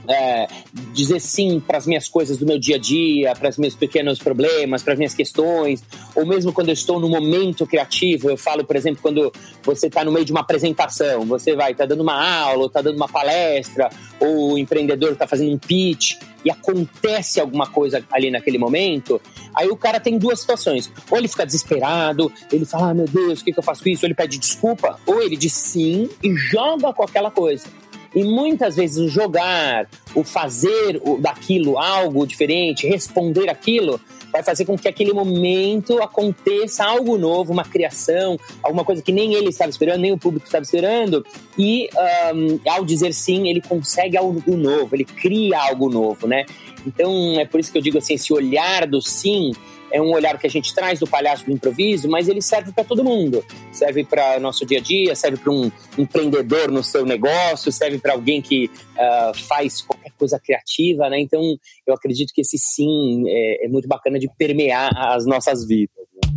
é, 0.08 0.48
dizer 0.92 1.20
sim 1.20 1.60
para 1.60 1.78
as 1.78 1.86
minhas 1.86 2.08
coisas 2.08 2.38
do 2.38 2.46
meu 2.46 2.58
dia 2.58 2.76
a 2.76 2.78
dia, 2.78 3.34
para 3.34 3.48
os 3.48 3.58
meus 3.58 3.74
pequenos 3.74 4.18
problemas, 4.18 4.82
para 4.82 4.94
as 4.94 4.98
minhas 4.98 5.14
questões, 5.14 5.82
ou 6.14 6.26
mesmo 6.26 6.52
quando 6.52 6.68
eu 6.68 6.74
estou 6.74 6.98
no 6.98 7.08
momento 7.08 7.66
criativo, 7.66 8.30
eu 8.30 8.36
falo, 8.36 8.64
por 8.64 8.76
exemplo, 8.76 9.00
quando 9.02 9.32
você 9.62 9.86
está 9.86 10.04
no 10.04 10.12
meio 10.12 10.24
de 10.24 10.32
uma 10.32 10.40
apresentação, 10.40 11.24
você 11.24 11.54
vai 11.54 11.72
estar 11.72 11.84
tá 11.84 11.88
dando 11.88 12.02
uma 12.02 12.42
aula, 12.42 12.66
está 12.66 12.82
dando 12.82 12.96
uma 12.96 13.08
palestra, 13.08 13.88
ou 14.20 14.52
o 14.52 14.58
empreendedor 14.58 15.12
está 15.12 15.26
fazendo 15.26 15.52
um 15.52 15.58
pitch 15.58 16.16
e 16.44 16.50
acontece 16.50 17.40
alguma 17.40 17.68
coisa 17.68 18.04
ali 18.10 18.30
naquele 18.30 18.58
momento, 18.58 19.20
aí 19.54 19.68
o 19.68 19.76
cara 19.76 20.00
tem 20.00 20.18
duas 20.18 20.40
situações. 20.40 20.90
Ou 21.10 21.18
ele 21.18 21.28
fica 21.28 21.46
desesperado, 21.46 22.32
ele 22.50 22.64
fala, 22.64 22.90
ah, 22.90 22.94
meu 22.94 23.06
Deus, 23.06 23.40
o 23.40 23.44
que, 23.44 23.52
que 23.52 23.58
eu 23.58 23.62
faço 23.62 23.82
com 23.82 23.88
isso? 23.88 24.04
Ou 24.04 24.08
ele 24.08 24.14
pede 24.14 24.38
desculpa, 24.38 24.98
ou 25.06 25.22
ele 25.22 25.36
diz 25.36 25.52
sim 25.52 26.08
e 26.22 26.34
joga 26.34 26.92
com 26.92 27.04
aquela 27.04 27.30
coisa. 27.30 27.66
E 28.14 28.24
muitas 28.24 28.76
vezes 28.76 28.98
o 28.98 29.08
jogar, 29.08 29.88
o 30.14 30.22
fazer 30.22 31.00
daquilo 31.18 31.78
algo 31.78 32.26
diferente, 32.26 32.86
responder 32.86 33.48
aquilo, 33.48 34.00
vai 34.32 34.42
fazer 34.42 34.64
com 34.64 34.78
que 34.78 34.88
aquele 34.88 35.12
momento 35.12 36.02
aconteça 36.02 36.84
algo 36.84 37.18
novo, 37.18 37.52
uma 37.52 37.64
criação, 37.64 38.38
alguma 38.62 38.84
coisa 38.84 39.02
que 39.02 39.12
nem 39.12 39.34
ele 39.34 39.50
estava 39.50 39.70
esperando, 39.70 40.00
nem 40.00 40.12
o 40.12 40.18
público 40.18 40.46
estava 40.46 40.62
esperando. 40.62 41.24
E 41.58 41.88
um, 42.34 42.58
ao 42.70 42.84
dizer 42.84 43.12
sim, 43.12 43.48
ele 43.48 43.60
consegue 43.60 44.16
algo 44.16 44.56
novo, 44.56 44.96
ele 44.96 45.04
cria 45.04 45.58
algo 45.58 45.90
novo, 45.90 46.26
né? 46.26 46.46
Então 46.86 47.38
é 47.38 47.44
por 47.44 47.60
isso 47.60 47.70
que 47.70 47.78
eu 47.78 47.82
digo 47.82 47.98
assim, 47.98 48.14
esse 48.14 48.32
olhar 48.32 48.86
do 48.86 49.00
sim 49.00 49.52
é 49.92 50.00
um 50.00 50.10
olhar 50.12 50.38
que 50.38 50.46
a 50.46 50.50
gente 50.50 50.74
traz 50.74 50.98
do 50.98 51.06
palhaço 51.06 51.44
do 51.44 51.52
improviso, 51.52 52.08
mas 52.08 52.26
ele 52.26 52.40
serve 52.40 52.72
para 52.72 52.82
todo 52.82 53.04
mundo. 53.04 53.44
Serve 53.70 54.02
para 54.02 54.40
nosso 54.40 54.64
dia 54.64 54.78
a 54.78 54.80
dia, 54.80 55.14
serve 55.14 55.36
para 55.36 55.52
um 55.52 55.70
empreendedor 55.98 56.70
no 56.70 56.82
seu 56.82 57.04
negócio, 57.04 57.70
serve 57.70 57.98
para 57.98 58.14
alguém 58.14 58.40
que 58.40 58.66
uh, 58.66 59.38
faz 59.46 59.82
qualquer 59.82 60.10
coisa 60.18 60.40
criativa, 60.40 61.10
né? 61.10 61.20
Então, 61.20 61.42
eu 61.86 61.94
acredito 61.94 62.32
que 62.32 62.40
esse 62.40 62.56
sim 62.58 63.24
é, 63.28 63.66
é 63.66 63.68
muito 63.68 63.86
bacana 63.86 64.18
de 64.18 64.28
permear 64.38 64.90
as 64.96 65.26
nossas 65.26 65.66
vidas. 65.66 66.06
Né? 66.14 66.32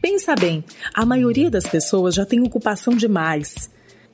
Pensa 0.00 0.34
bem, 0.34 0.64
a 0.94 1.04
maioria 1.04 1.50
das 1.50 1.66
pessoas 1.66 2.14
já 2.14 2.24
tem 2.24 2.40
ocupação 2.40 2.96
demais. 2.96 3.70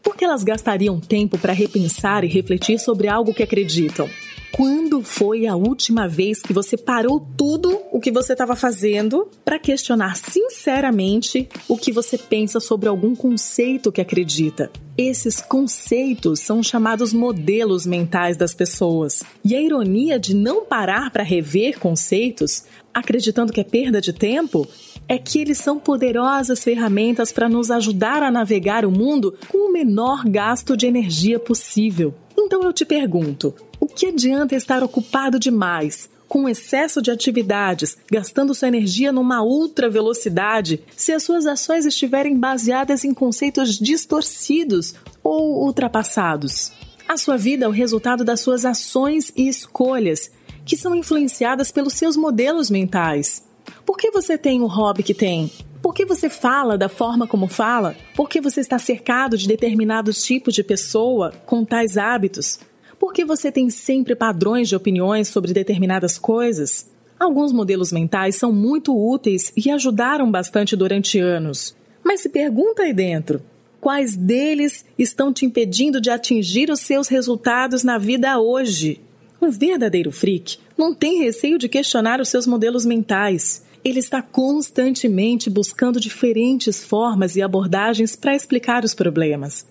Por 0.07 0.17
que 0.17 0.25
elas 0.25 0.45
gastariam 0.45 1.01
tempo 1.01 1.37
para 1.37 1.53
repensar 1.53 2.23
e 2.23 2.29
refletir 2.29 2.79
sobre 2.79 3.09
algo 3.09 3.35
que 3.35 3.43
acreditam? 3.43 4.09
Quando 4.53 5.03
foi 5.03 5.49
a 5.49 5.57
última 5.57 6.07
vez 6.07 6.41
que 6.41 6.53
você 6.53 6.77
parou 6.77 7.19
tudo 7.37 7.77
o 7.91 7.99
que 7.99 8.13
você 8.13 8.33
estava 8.33 8.55
fazendo 8.55 9.29
para 9.45 9.59
questionar 9.59 10.15
sinceramente 10.15 11.49
o 11.69 11.77
que 11.77 11.91
você 11.91 12.17
pensa 12.17 12.61
sobre 12.61 12.89
algum 12.89 13.17
conceito 13.17 13.91
que 13.91 14.01
acredita? 14.01 14.71
Esses 14.97 15.41
conceitos 15.41 16.39
são 16.39 16.63
chamados 16.63 17.13
modelos 17.13 17.85
mentais 17.85 18.37
das 18.37 18.55
pessoas. 18.55 19.25
E 19.45 19.57
a 19.57 19.61
ironia 19.61 20.21
de 20.21 20.37
não 20.37 20.65
parar 20.65 21.11
para 21.11 21.25
rever 21.25 21.81
conceitos, 21.81 22.63
acreditando 22.95 23.53
que 23.53 23.61
é 23.61 23.65
perda 23.65 24.01
de 24.01 24.13
tempo, 24.13 24.69
é 25.09 25.19
que 25.19 25.41
eles 25.41 25.59
são 25.59 25.79
poderosas 25.79 26.65
ferramentas 26.65 27.31
para 27.33 27.49
nos 27.49 27.71
ajudar 27.71 28.23
a 28.23 28.31
navegar 28.31 28.85
o 28.85 28.91
mundo 28.91 29.35
com 29.49 29.69
o 29.69 29.73
menor 29.73 30.25
gasto 30.25 30.77
de 30.77 30.87
energia 30.87 31.39
possível. 31.39 32.15
Então 32.37 32.63
eu 32.63 32.73
te 32.73 32.85
pergunto: 32.85 33.55
o 33.79 33.87
que 33.87 34.07
adianta 34.07 34.55
estar 34.55 34.83
ocupado 34.83 35.39
demais, 35.39 36.09
com 36.29 36.49
excesso 36.49 37.01
de 37.01 37.11
atividades, 37.11 37.97
gastando 38.11 38.55
sua 38.55 38.69
energia 38.69 39.13
numa 39.13 39.43
ultra 39.43 39.89
velocidade, 39.89 40.83
se 40.97 41.13
as 41.13 41.23
suas 41.23 41.47
ações 41.47 41.87
estiverem 41.87 42.37
baseadas 42.37 43.05
em 43.05 43.15
conceitos 43.15 43.79
distorcidos 43.79 44.95
ou 45.23 45.65
ultrapassados? 45.65 46.73
A 47.09 47.17
sua 47.17 47.37
vida 47.37 47.65
é 47.65 47.69
o 47.69 47.73
resultado 47.73 48.25
das 48.25 48.41
suas 48.41 48.65
ações 48.65 49.33
e 49.37 49.49
escolhas, 49.49 50.29
que 50.65 50.77
são 50.77 50.93
influenciadas 50.93 51.71
pelos 51.71 51.93
seus 51.93 52.17
modelos 52.17 52.69
mentais. 52.69 53.46
Por 53.85 53.97
que 53.97 54.11
você 54.11 54.37
tem 54.37 54.61
o 54.61 54.67
hobby 54.67 55.03
que 55.03 55.15
tem? 55.15 55.51
Por 55.83 55.95
que 55.95 56.05
você 56.05 56.29
fala 56.29 56.77
da 56.77 56.89
forma 56.89 57.27
como 57.27 57.47
fala? 57.47 57.95
Por 58.15 58.29
que 58.29 58.41
você 58.41 58.61
está 58.61 58.79
cercado 58.79 59.39
de 59.39 59.47
determinados 59.47 60.23
tipos 60.25 60.55
de 60.55 60.65
pessoa 60.65 61.33
com 61.47 61.65
tais 61.65 61.97
hábitos? 61.97 62.59
Por 62.99 63.13
que 63.13 63.25
você 63.25 63.53
tem 63.53 63.71
sempre 63.71 64.17
padrões 64.17 64.69
de 64.69 64.77
opiniões 64.77 65.29
sobre 65.29 65.53
determinadas 65.53 66.19
coisas? 66.19 66.91
Alguns 67.19 67.53
modelos 67.53 67.93
mentais 67.93 68.37
são 68.37 68.53
muito 68.53 68.95
úteis 68.97 69.53
e 69.57 69.71
ajudaram 69.71 70.31
bastante 70.31 70.75
durante 70.77 71.19
anos. 71.19 71.77
Mas 72.05 72.21
se 72.21 72.29
pergunta 72.29 72.83
aí 72.83 72.93
dentro: 72.93 73.41
quais 73.81 74.17
deles 74.17 74.85
estão 74.99 75.33
te 75.33 75.47
impedindo 75.47 76.01
de 76.01 76.11
atingir 76.11 76.71
os 76.71 76.81
seus 76.81 77.09
resultados 77.09 77.83
na 77.83 77.97
vida 77.97 78.39
hoje? 78.39 79.01
Um 79.41 79.51
verdadeiro 79.51 80.11
freak 80.11 80.59
não 80.77 80.95
tem 80.95 81.19
receio 81.19 81.59
de 81.59 81.69
questionar 81.69 82.21
os 82.21 82.29
seus 82.29 82.47
modelos 82.47 82.85
mentais. 82.85 83.65
Ele 83.85 83.99
está 83.99 84.21
constantemente 84.21 85.49
buscando 85.49 86.01
diferentes 86.01 86.85
formas 86.85 87.37
e 87.37 87.43
abordagens 87.43 88.17
para 88.17 88.35
explicar 88.35 88.85
os 88.85 88.95
problemas. 88.95 89.67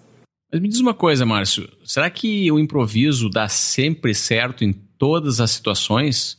Mas 0.52 0.62
me 0.62 0.70
diz 0.70 0.80
uma 0.80 0.94
coisa, 0.94 1.26
Márcio: 1.26 1.68
será 1.84 2.10
que 2.10 2.50
o 2.52 2.60
improviso 2.60 3.30
dá 3.30 3.48
sempre 3.48 4.14
certo 4.14 4.64
em 4.64 4.74
todas 4.98 5.42
as 5.42 5.52
situações? 5.52 6.38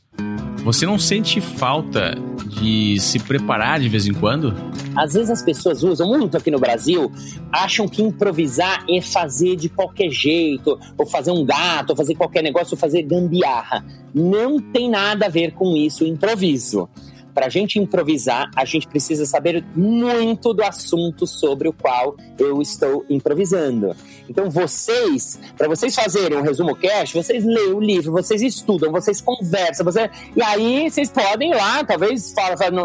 Você 0.64 0.86
não 0.86 0.98
sente 0.98 1.40
falta 1.40 2.14
de 2.60 2.98
se 2.98 3.18
preparar 3.18 3.78
de 3.78 3.88
vez 3.88 4.06
em 4.06 4.14
quando? 4.14 4.54
Às 4.96 5.14
vezes 5.14 5.30
as 5.30 5.42
pessoas 5.42 5.82
usam 5.82 6.08
muito 6.08 6.36
aqui 6.36 6.50
no 6.50 6.58
Brasil, 6.58 7.10
acham 7.52 7.88
que 7.88 8.02
improvisar 8.02 8.84
é 8.88 9.00
fazer 9.00 9.56
de 9.56 9.68
qualquer 9.68 10.10
jeito, 10.10 10.78
ou 10.96 11.06
fazer 11.06 11.30
um 11.30 11.44
gato, 11.44 11.90
ou 11.90 11.96
fazer 11.96 12.14
qualquer 12.14 12.42
negócio, 12.42 12.74
ou 12.74 12.78
fazer 12.78 13.02
gambiarra. 13.02 13.84
Não 14.14 14.58
tem 14.60 14.88
nada 14.88 15.26
a 15.26 15.28
ver 15.28 15.52
com 15.52 15.76
isso, 15.76 16.04
improviso 16.04 16.88
para 17.36 17.46
a 17.46 17.50
gente 17.50 17.78
improvisar, 17.78 18.50
a 18.56 18.64
gente 18.64 18.88
precisa 18.88 19.26
saber 19.26 19.62
muito 19.74 20.54
do 20.54 20.62
assunto 20.62 21.26
sobre 21.26 21.68
o 21.68 21.72
qual 21.74 22.16
eu 22.38 22.62
estou 22.62 23.04
improvisando. 23.10 23.94
Então, 24.28 24.50
vocês, 24.50 25.38
para 25.56 25.68
vocês 25.68 25.94
fazerem 25.94 26.38
um 26.38 26.42
resumo 26.42 26.74
cast, 26.74 27.14
vocês 27.14 27.44
leem 27.44 27.72
o 27.72 27.80
livro, 27.80 28.12
vocês 28.12 28.42
estudam, 28.42 28.90
vocês 28.90 29.20
conversam, 29.20 29.84
você... 29.84 30.10
e 30.34 30.42
aí 30.42 30.90
vocês 30.90 31.10
podem 31.10 31.50
ir 31.50 31.54
lá, 31.54 31.84
talvez 31.84 32.34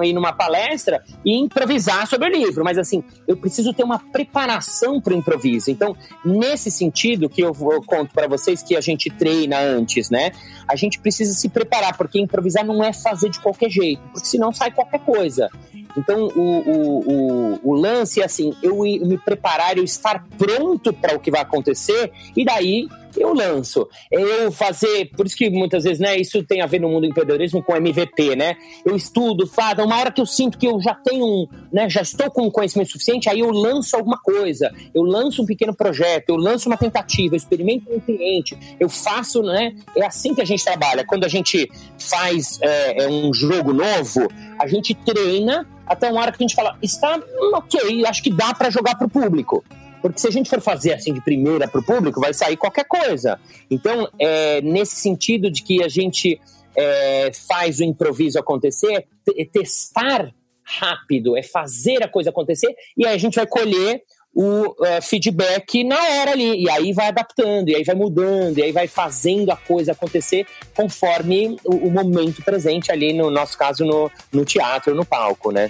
ir 0.04 0.14
numa 0.14 0.34
palestra 0.34 1.04
e 1.26 1.38
improvisar 1.38 2.08
sobre 2.08 2.30
o 2.30 2.32
livro. 2.32 2.64
Mas 2.64 2.78
assim, 2.78 3.04
eu 3.28 3.38
preciso 3.38 3.74
ter 3.74 3.84
uma 3.84 4.00
preparação 4.00 5.00
para 5.00 5.14
o 5.14 5.18
improviso. 5.18 5.72
Então, 5.72 5.96
nesse 6.24 6.70
sentido 6.70 7.30
que 7.30 7.42
eu, 7.42 7.56
eu 7.60 7.82
conto 7.84 8.14
para 8.14 8.28
vocês 8.28 8.62
que 8.62 8.76
a 8.76 8.82
gente 8.82 9.10
treina 9.10 9.60
antes, 9.60 10.10
né? 10.10 10.32
A 10.68 10.76
gente 10.76 11.00
precisa 11.00 11.34
se 11.34 11.50
preparar, 11.50 11.98
porque 11.98 12.20
improvisar 12.20 12.66
não 12.66 12.84
é 12.84 12.94
fazer 12.94 13.30
de 13.30 13.40
qualquer 13.40 13.70
jeito, 13.70 14.02
porque 14.12 14.28
se 14.28 14.42
senão 14.42 14.52
sai 14.52 14.72
qualquer 14.72 15.00
coisa. 15.00 15.50
Então, 15.98 16.28
o, 16.28 16.40
o, 16.40 17.00
o, 17.00 17.60
o 17.64 17.74
lance 17.74 18.22
é 18.22 18.26
assim, 18.26 18.54
eu 18.64 18.82
me 18.82 19.18
preparar, 19.18 19.78
eu 19.78 19.84
estar 19.84 20.26
pronto 20.38 20.92
para 20.94 21.16
o 21.16 21.20
que 21.20 21.30
vai 21.32 21.42
acontecer, 21.42 22.12
e 22.36 22.46
daí 22.46 22.88
eu 23.18 23.34
lanço. 23.34 23.88
Eu 24.12 24.52
fazer, 24.52 25.10
por 25.16 25.26
isso 25.26 25.36
que 25.36 25.50
muitas 25.50 25.84
vezes, 25.84 26.00
né, 26.00 26.18
isso 26.18 26.44
tem 26.44 26.62
a 26.62 26.66
ver 26.66 26.80
no 26.80 26.90
mundo 26.90 27.02
do 27.02 27.08
empreendedorismo 27.08 27.64
com 27.64 27.76
MVP, 27.76 28.36
né? 28.36 28.56
Eu 28.86 28.96
estudo, 28.96 29.48
faço, 29.48 29.82
uma 29.82 29.98
hora 29.98 30.12
que 30.12 30.22
eu 30.22 30.26
sinto 30.26 30.58
que 30.58 30.68
eu 30.68 30.80
já 30.80 30.94
tenho, 30.94 31.48
né, 31.72 31.90
já 31.90 32.02
estou 32.02 32.30
com 32.30 32.50
conhecimento 32.50 32.92
suficiente, 32.92 33.30
aí 33.30 33.40
eu 33.40 33.52
lanço 33.52 33.96
alguma 33.96 34.18
coisa, 34.18 34.74
eu 34.94 35.04
lanço 35.04 35.42
um 35.42 35.46
pequeno 35.46 35.76
projeto, 35.76 36.30
eu 36.30 36.36
lanço 36.36 36.70
uma 36.70 36.78
tentativa, 36.78 37.36
eu 37.36 37.38
experimento 37.38 37.92
um 37.94 38.00
cliente, 38.00 38.58
eu 38.80 38.90
faço, 38.90 39.42
né? 39.42 39.76
É 39.96 40.06
assim 40.06 40.34
que 40.34 40.42
a 40.42 40.46
gente 40.46 40.64
trabalha. 40.64 41.06
Quando 41.06 41.26
a 41.26 41.28
gente 41.28 41.70
faz 41.98 42.60
é, 42.62 43.08
um 43.08 43.34
jogo 43.34 43.74
novo, 43.74 44.28
a 44.60 44.68
gente 44.68 44.94
treina 44.94 45.68
até 45.86 46.10
uma 46.10 46.22
hora 46.22 46.32
que 46.32 46.42
a 46.42 46.48
gente 46.48 46.56
fala, 46.56 46.78
está 46.82 47.20
ok, 47.54 48.06
acho 48.06 48.24
que 48.24 48.30
dá 48.30 48.54
para 48.54 48.70
jogar 48.70 48.96
para 48.96 49.08
o 49.08 49.10
público. 49.10 49.64
Porque 50.02 50.20
se 50.20 50.28
a 50.28 50.32
gente 50.32 50.50
for 50.50 50.62
fazer 50.62 50.94
assim 50.94 51.14
de 51.14 51.22
primeira 51.22 51.68
para 51.68 51.80
o 51.80 51.84
público, 51.84 52.20
vai 52.20 52.34
sair 52.34 52.58
qualquer 52.58 52.86
coisa. 52.86 53.40
Então, 53.70 54.10
é, 54.20 54.62
nesse 54.62 54.96
sentido 54.96 55.52
de 55.52 55.62
que 55.62 55.84
a 55.84 55.88
gente 55.88 56.40
é, 56.76 57.32
faz 57.48 57.80
o 57.80 57.84
improviso 57.84 58.40
acontecer, 58.40 59.06
é 59.38 59.46
testar 59.46 60.34
rápido, 60.64 61.38
é 61.38 61.44
fazer 61.44 62.04
a 62.04 62.08
coisa 62.08 62.30
acontecer, 62.30 62.74
e 62.98 63.06
aí 63.06 63.16
a 63.16 63.18
gente 63.18 63.36
vai 63.36 63.46
colher 63.46 64.02
o 64.34 64.68
uh, 64.68 65.02
feedback 65.02 65.84
na 65.84 65.98
hora 65.98 66.32
ali, 66.32 66.64
e 66.64 66.70
aí 66.70 66.94
vai 66.94 67.08
adaptando, 67.08 67.68
e 67.68 67.76
aí 67.76 67.84
vai 67.84 67.96
mudando, 67.96 68.58
e 68.58 68.64
aí 68.64 68.72
vai 68.72 68.88
fazendo 68.88 69.52
a 69.52 69.58
coisa 69.58 69.92
acontecer 69.92 70.46
conforme 70.74 71.58
o, 71.66 71.76
o 71.76 71.92
momento 71.92 72.42
presente 72.42 72.92
ali, 72.92 73.12
no 73.12 73.30
nosso 73.30 73.58
caso, 73.58 73.84
no, 73.84 74.10
no 74.32 74.46
teatro, 74.46 74.96
no 74.96 75.06
palco, 75.06 75.52
né? 75.52 75.70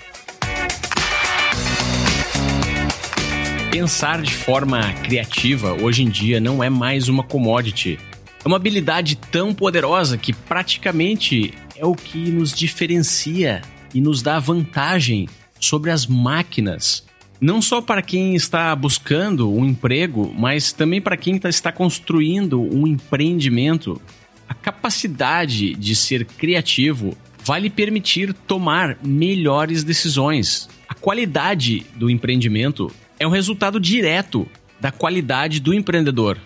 Pensar 3.71 4.21
de 4.21 4.33
forma 4.33 4.91
criativa 4.95 5.71
hoje 5.71 6.03
em 6.03 6.09
dia 6.09 6.41
não 6.41 6.61
é 6.61 6.69
mais 6.69 7.07
uma 7.07 7.23
commodity. 7.23 7.97
É 8.43 8.45
uma 8.45 8.57
habilidade 8.57 9.15
tão 9.15 9.53
poderosa 9.53 10.17
que 10.17 10.33
praticamente 10.33 11.53
é 11.77 11.85
o 11.85 11.95
que 11.95 12.17
nos 12.17 12.51
diferencia 12.53 13.61
e 13.93 14.01
nos 14.01 14.21
dá 14.21 14.39
vantagem 14.39 15.29
sobre 15.57 15.89
as 15.89 16.05
máquinas. 16.05 17.05
Não 17.39 17.61
só 17.61 17.81
para 17.81 18.01
quem 18.01 18.35
está 18.35 18.75
buscando 18.75 19.49
um 19.49 19.65
emprego, 19.65 20.35
mas 20.37 20.73
também 20.73 20.99
para 20.99 21.15
quem 21.15 21.39
está 21.45 21.71
construindo 21.71 22.61
um 22.61 22.85
empreendimento. 22.85 24.01
A 24.49 24.53
capacidade 24.53 25.75
de 25.75 25.95
ser 25.95 26.25
criativo 26.25 27.15
vai 27.45 27.61
lhe 27.61 27.69
permitir 27.69 28.33
tomar 28.33 28.97
melhores 29.01 29.81
decisões. 29.81 30.67
A 30.89 30.93
qualidade 30.93 31.85
do 31.95 32.09
empreendimento 32.09 32.91
é 33.21 33.27
um 33.27 33.29
resultado 33.29 33.79
direto 33.79 34.47
da 34.79 34.91
qualidade 34.91 35.59
do 35.59 35.75
empreendedor. 35.75 36.39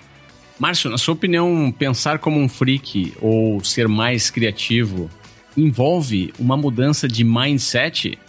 Márcio, 0.59 0.89
na 0.89 0.97
sua 0.97 1.13
opinião, 1.13 1.73
pensar 1.79 2.19
como 2.19 2.38
um 2.38 2.49
freak 2.49 3.13
ou 3.21 3.63
ser 3.63 3.88
mais 3.88 4.29
criativo 4.29 5.09
envolve 5.55 6.33
uma 6.38 6.57
mudança 6.57 7.07
de 7.07 7.23
mindset? 7.23 8.19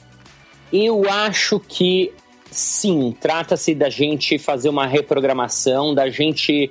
Eu 0.72 1.10
acho 1.10 1.58
que 1.58 2.12
sim, 2.48 3.12
trata-se 3.20 3.74
da 3.74 3.90
gente 3.90 4.38
fazer 4.38 4.68
uma 4.68 4.86
reprogramação, 4.86 5.92
da 5.92 6.08
gente 6.08 6.70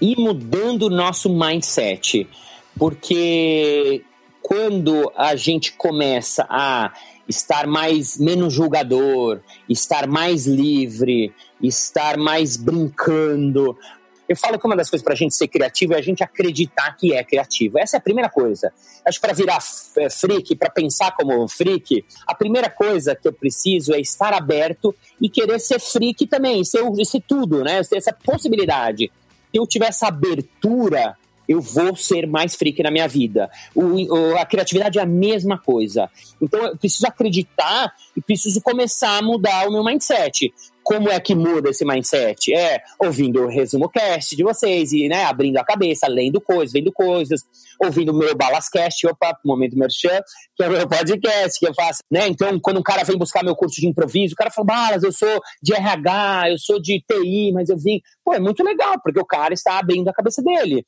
ir 0.00 0.16
mudando 0.16 0.84
o 0.84 0.90
nosso 0.90 1.28
mindset. 1.28 2.28
Porque 2.78 4.04
quando 4.48 5.12
a 5.14 5.36
gente 5.36 5.72
começa 5.72 6.46
a 6.48 6.90
estar 7.28 7.66
mais 7.66 8.16
menos 8.16 8.54
julgador, 8.54 9.40
estar 9.68 10.06
mais 10.06 10.46
livre, 10.46 11.34
estar 11.62 12.16
mais 12.16 12.56
brincando. 12.56 13.76
Eu 14.26 14.34
falo 14.34 14.58
que 14.58 14.64
uma 14.64 14.74
das 14.74 14.88
coisas 14.88 15.04
para 15.04 15.12
a 15.12 15.16
gente 15.16 15.34
ser 15.34 15.48
criativo 15.48 15.92
é 15.92 15.98
a 15.98 16.02
gente 16.02 16.24
acreditar 16.24 16.96
que 16.96 17.12
é 17.12 17.22
criativo. 17.22 17.78
Essa 17.78 17.98
é 17.98 17.98
a 17.98 18.00
primeira 18.00 18.30
coisa. 18.30 18.72
Acho 19.04 19.20
que 19.20 19.26
para 19.26 19.34
virar 19.34 19.58
é, 19.98 20.08
freak, 20.08 20.56
para 20.56 20.70
pensar 20.70 21.14
como 21.14 21.44
um 21.44 21.46
freak, 21.46 22.02
a 22.26 22.34
primeira 22.34 22.70
coisa 22.70 23.14
que 23.14 23.28
eu 23.28 23.34
preciso 23.34 23.92
é 23.92 24.00
estar 24.00 24.32
aberto 24.32 24.94
e 25.20 25.28
querer 25.28 25.58
ser 25.58 25.78
freak 25.78 26.26
também, 26.26 26.64
ser, 26.64 26.80
ser 27.04 27.20
tudo, 27.20 27.62
né? 27.62 27.82
Ter 27.82 27.98
essa 27.98 28.14
possibilidade. 28.14 29.12
Se 29.50 29.58
eu 29.58 29.66
tiver 29.66 29.88
essa 29.88 30.08
abertura, 30.08 31.18
eu 31.48 31.60
vou 31.60 31.96
ser 31.96 32.26
mais 32.26 32.54
freak 32.54 32.82
na 32.82 32.90
minha 32.90 33.08
vida. 33.08 33.50
O, 33.74 34.36
a 34.36 34.44
criatividade 34.44 34.98
é 34.98 35.02
a 35.02 35.06
mesma 35.06 35.58
coisa. 35.58 36.10
Então 36.40 36.60
eu 36.66 36.76
preciso 36.76 37.06
acreditar 37.06 37.92
e 38.16 38.20
preciso 38.20 38.60
começar 38.60 39.18
a 39.18 39.22
mudar 39.22 39.66
o 39.66 39.72
meu 39.72 39.82
mindset. 39.82 40.52
Como 40.82 41.10
é 41.10 41.20
que 41.20 41.34
muda 41.34 41.68
esse 41.68 41.84
mindset? 41.84 42.54
É 42.54 42.82
ouvindo 42.98 43.42
o 43.42 43.46
resumo 43.46 43.90
cast 43.90 44.34
de 44.34 44.42
vocês 44.42 44.90
e 44.92 45.06
né, 45.06 45.24
abrindo 45.24 45.58
a 45.58 45.64
cabeça, 45.64 46.08
lendo 46.08 46.40
coisas, 46.40 46.72
vendo 46.72 46.90
coisas, 46.90 47.42
ouvindo 47.78 48.10
o 48.10 48.16
meu 48.16 48.34
Balascast, 48.34 49.06
opa, 49.06 49.38
momento 49.44 49.76
merchan, 49.76 50.22
que 50.56 50.64
é 50.64 50.68
o 50.68 50.70
meu 50.70 50.88
podcast 50.88 51.60
que 51.60 51.68
eu 51.68 51.74
faço, 51.74 52.00
né? 52.10 52.26
Então, 52.26 52.58
quando 52.58 52.78
um 52.80 52.82
cara 52.82 53.04
vem 53.04 53.18
buscar 53.18 53.44
meu 53.44 53.54
curso 53.54 53.78
de 53.78 53.86
improviso, 53.86 54.32
o 54.32 54.36
cara 54.36 54.50
fala, 54.50 54.66
Balas, 54.66 55.02
eu 55.02 55.12
sou 55.12 55.40
de 55.62 55.74
RH, 55.74 56.52
eu 56.52 56.58
sou 56.58 56.80
de 56.80 57.04
TI, 57.06 57.52
mas 57.52 57.68
eu 57.68 57.76
vim. 57.76 58.00
Pô, 58.24 58.32
é 58.32 58.40
muito 58.40 58.64
legal, 58.64 58.94
porque 59.04 59.20
o 59.20 59.26
cara 59.26 59.52
está 59.52 59.78
abrindo 59.78 60.08
a 60.08 60.14
cabeça 60.14 60.42
dele. 60.42 60.86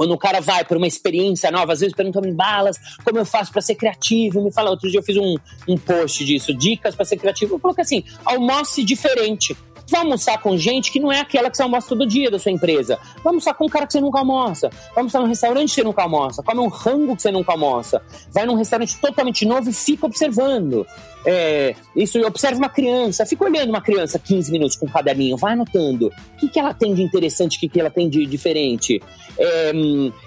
Quando 0.00 0.12
o 0.12 0.16
cara 0.16 0.40
vai 0.40 0.64
por 0.64 0.78
uma 0.78 0.86
experiência 0.86 1.50
nova, 1.50 1.74
às 1.74 1.80
vezes 1.80 1.94
perguntam-me 1.94 2.32
balas, 2.32 2.78
como 3.04 3.18
eu 3.18 3.24
faço 3.26 3.52
para 3.52 3.60
ser 3.60 3.74
criativo? 3.74 4.42
Me 4.42 4.50
fala, 4.50 4.70
outro 4.70 4.90
dia 4.90 4.98
eu 4.98 5.04
fiz 5.04 5.14
um, 5.18 5.36
um 5.68 5.76
post 5.76 6.24
disso, 6.24 6.54
dicas 6.54 6.94
para 6.94 7.04
ser 7.04 7.18
criativo. 7.18 7.56
Eu 7.56 7.60
coloquei 7.60 7.84
assim: 7.84 8.02
almoce 8.24 8.82
diferente. 8.82 9.54
Vai 9.90 10.00
almoçar 10.02 10.38
com 10.38 10.56
gente 10.56 10.92
que 10.92 11.00
não 11.00 11.10
é 11.10 11.20
aquela 11.20 11.50
que 11.50 11.56
você 11.56 11.62
almoça 11.62 11.88
todo 11.88 12.06
dia 12.06 12.30
da 12.30 12.38
sua 12.38 12.52
empresa. 12.52 12.98
Vai 13.16 13.32
almoçar 13.32 13.54
com 13.54 13.66
um 13.66 13.68
cara 13.68 13.86
que 13.86 13.92
você 13.92 14.00
nunca 14.00 14.20
almoça. 14.20 14.68
Vai 14.68 14.98
almoçar 14.98 15.20
num 15.20 15.26
restaurante 15.26 15.68
que 15.68 15.74
você 15.74 15.82
nunca 15.82 16.02
almoça. 16.02 16.42
Come 16.42 16.60
um 16.60 16.68
rango 16.68 17.16
que 17.16 17.22
você 17.22 17.30
nunca 17.30 17.52
almoça. 17.52 18.00
Vai 18.30 18.46
num 18.46 18.54
restaurante 18.54 18.96
totalmente 18.98 19.44
novo 19.44 19.68
e 19.68 19.72
fica 19.72 20.06
observando. 20.06 20.86
É, 21.24 21.74
isso 21.94 22.18
observa 22.24 22.56
uma 22.56 22.68
criança, 22.68 23.26
fica 23.26 23.44
olhando 23.44 23.68
uma 23.68 23.82
criança 23.82 24.18
15 24.18 24.50
minutos 24.50 24.76
com 24.76 24.86
um 24.86 24.88
caderninho, 24.88 25.36
vai 25.36 25.52
anotando 25.52 26.06
o 26.06 26.36
que, 26.38 26.48
que 26.48 26.58
ela 26.58 26.72
tem 26.72 26.94
de 26.94 27.02
interessante, 27.02 27.58
o 27.58 27.60
que, 27.60 27.68
que 27.68 27.78
ela 27.78 27.90
tem 27.90 28.08
de 28.08 28.24
diferente. 28.24 29.02
É, 29.38 29.72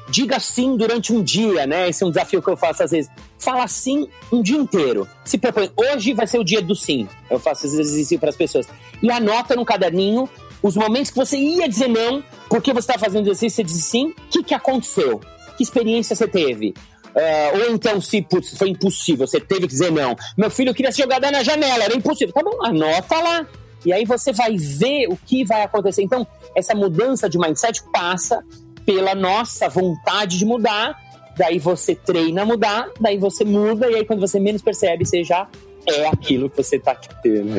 diga 0.10 0.39
sim 0.39 0.78
durante 0.78 1.12
um 1.12 1.23
dia, 1.23 1.65
né? 1.65 1.89
Esse 1.89 2.04
é 2.04 2.08
um 2.08 2.10
desafio 2.10 2.41
que 2.41 2.49
eu 2.49 2.58
faço 2.58 2.84
às 2.84 2.91
vezes. 2.91 3.10
Fala 3.43 3.67
sim 3.67 4.08
um 4.32 4.41
dia 4.41 4.58
inteiro. 4.58 5.08
Se 5.25 5.38
propõe, 5.38 5.69
hoje 5.75 6.13
vai 6.13 6.25
ser 6.25 6.39
o 6.39 6.43
dia 6.43 6.62
do 6.62 6.75
sim. 6.75 7.08
Eu 7.29 7.39
faço 7.39 7.65
esse 7.65 7.79
exercício 7.79 8.17
para 8.17 8.29
as 8.29 8.38
pessoas. 8.38 8.67
E 9.01 9.12
anota 9.12 9.56
no 9.56 9.65
caderninho 9.65 10.29
os 10.62 10.77
momentos 10.77 11.12
que 11.12 11.17
você 11.17 11.38
ia 11.38 11.67
dizer 11.67 11.89
não, 11.89 12.23
porque 12.47 12.71
você 12.71 12.89
está 12.91 12.97
fazendo 12.97 13.27
exercício, 13.27 13.58
você 13.58 13.63
diz 13.63 13.84
sim, 13.84 14.08
o 14.08 14.13
que, 14.29 14.43
que 14.43 14.53
aconteceu? 14.53 15.19
Que 15.58 15.63
experiência 15.63 16.15
você 16.15 16.25
teve? 16.25 16.73
É, 17.13 17.51
ou 17.53 17.75
então, 17.75 17.99
se 17.99 18.21
putz, 18.21 18.58
foi 18.58 18.69
impossível, 18.69 19.27
você 19.27 19.41
teve 19.41 19.62
que 19.62 19.73
dizer 19.73 19.91
não. 19.91 20.15
Meu 20.38 20.49
filho 20.49 20.73
queria 20.73 20.91
se 20.91 21.01
jogar 21.01 21.19
na 21.19 21.43
janela, 21.43 21.84
era 21.84 21.95
impossível. 21.95 22.34
Tá 22.34 22.41
bom, 22.41 22.65
anota 22.65 23.19
lá. 23.19 23.45
E 23.86 23.91
aí 23.91 24.06
você 24.06 24.32
vai 24.32 24.56
ver 24.56 25.08
o 25.10 25.17
que 25.17 25.43
vai 25.43 25.63
acontecer. 25.63 26.01
Então, 26.01 26.25
essa 26.56 26.73
mudança 26.73 27.29
de 27.29 27.38
mindset 27.38 27.84
passa 27.91 28.41
pela 28.86 29.13
nossa 29.13 29.67
vontade 29.67 30.38
de 30.39 30.45
mudar. 30.45 30.97
Daí 31.38 31.60
você 31.60 31.96
treina 31.96 32.43
a 32.43 32.46
mudar, 32.46 32.89
daí 33.00 33.17
você 33.17 33.43
muda, 33.43 33.89
e 33.89 33.96
aí 33.96 34.06
quando 34.06 34.19
você 34.19 34.39
menos 34.39 34.62
percebe, 34.62 35.06
você 35.06 35.24
já 35.24 35.48
é 35.88 36.08
aquilo 36.08 36.50
que 36.50 36.58
você 36.58 36.80
tá 36.80 36.96
tendo. 36.96 37.58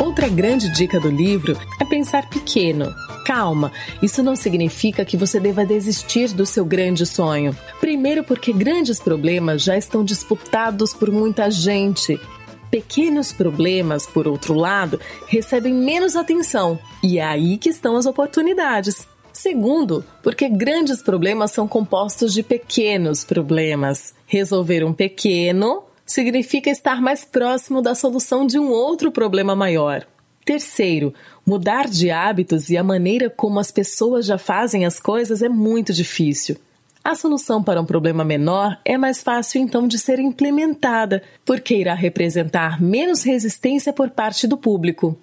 Outra 0.00 0.28
grande 0.28 0.70
dica 0.72 0.98
do 0.98 1.10
livro 1.10 1.56
é 1.80 1.84
pensar 1.84 2.28
pequeno 2.28 2.92
Calma, 3.26 3.72
isso 4.00 4.22
não 4.22 4.36
significa 4.36 5.04
que 5.04 5.16
você 5.16 5.40
deva 5.40 5.66
desistir 5.66 6.32
do 6.32 6.46
seu 6.46 6.64
grande 6.64 7.04
sonho. 7.04 7.56
Primeiro, 7.80 8.22
porque 8.22 8.52
grandes 8.52 9.00
problemas 9.00 9.62
já 9.62 9.76
estão 9.76 10.04
disputados 10.04 10.94
por 10.94 11.10
muita 11.10 11.50
gente. 11.50 12.20
Pequenos 12.70 13.32
problemas, 13.32 14.06
por 14.06 14.28
outro 14.28 14.54
lado, 14.54 15.00
recebem 15.26 15.74
menos 15.74 16.14
atenção 16.14 16.78
e 17.02 17.18
é 17.18 17.24
aí 17.24 17.58
que 17.58 17.68
estão 17.68 17.96
as 17.96 18.06
oportunidades. 18.06 19.08
Segundo, 19.36 20.02
porque 20.22 20.48
grandes 20.48 21.02
problemas 21.02 21.50
são 21.50 21.68
compostos 21.68 22.32
de 22.32 22.42
pequenos 22.42 23.22
problemas. 23.22 24.14
Resolver 24.26 24.82
um 24.82 24.94
pequeno 24.94 25.82
significa 26.06 26.70
estar 26.70 27.02
mais 27.02 27.22
próximo 27.22 27.82
da 27.82 27.94
solução 27.94 28.46
de 28.46 28.58
um 28.58 28.70
outro 28.70 29.12
problema 29.12 29.54
maior. 29.54 30.06
Terceiro, 30.42 31.12
mudar 31.44 31.86
de 31.86 32.10
hábitos 32.10 32.70
e 32.70 32.78
a 32.78 32.82
maneira 32.82 33.28
como 33.28 33.60
as 33.60 33.70
pessoas 33.70 34.24
já 34.24 34.38
fazem 34.38 34.86
as 34.86 34.98
coisas 34.98 35.42
é 35.42 35.50
muito 35.50 35.92
difícil. 35.92 36.56
A 37.04 37.14
solução 37.14 37.62
para 37.62 37.80
um 37.80 37.84
problema 37.84 38.24
menor 38.24 38.78
é 38.86 38.96
mais 38.96 39.22
fácil 39.22 39.60
então 39.60 39.86
de 39.86 39.98
ser 39.98 40.18
implementada, 40.18 41.22
porque 41.44 41.76
irá 41.76 41.92
representar 41.92 42.80
menos 42.80 43.22
resistência 43.22 43.92
por 43.92 44.08
parte 44.08 44.46
do 44.46 44.56
público. 44.56 45.14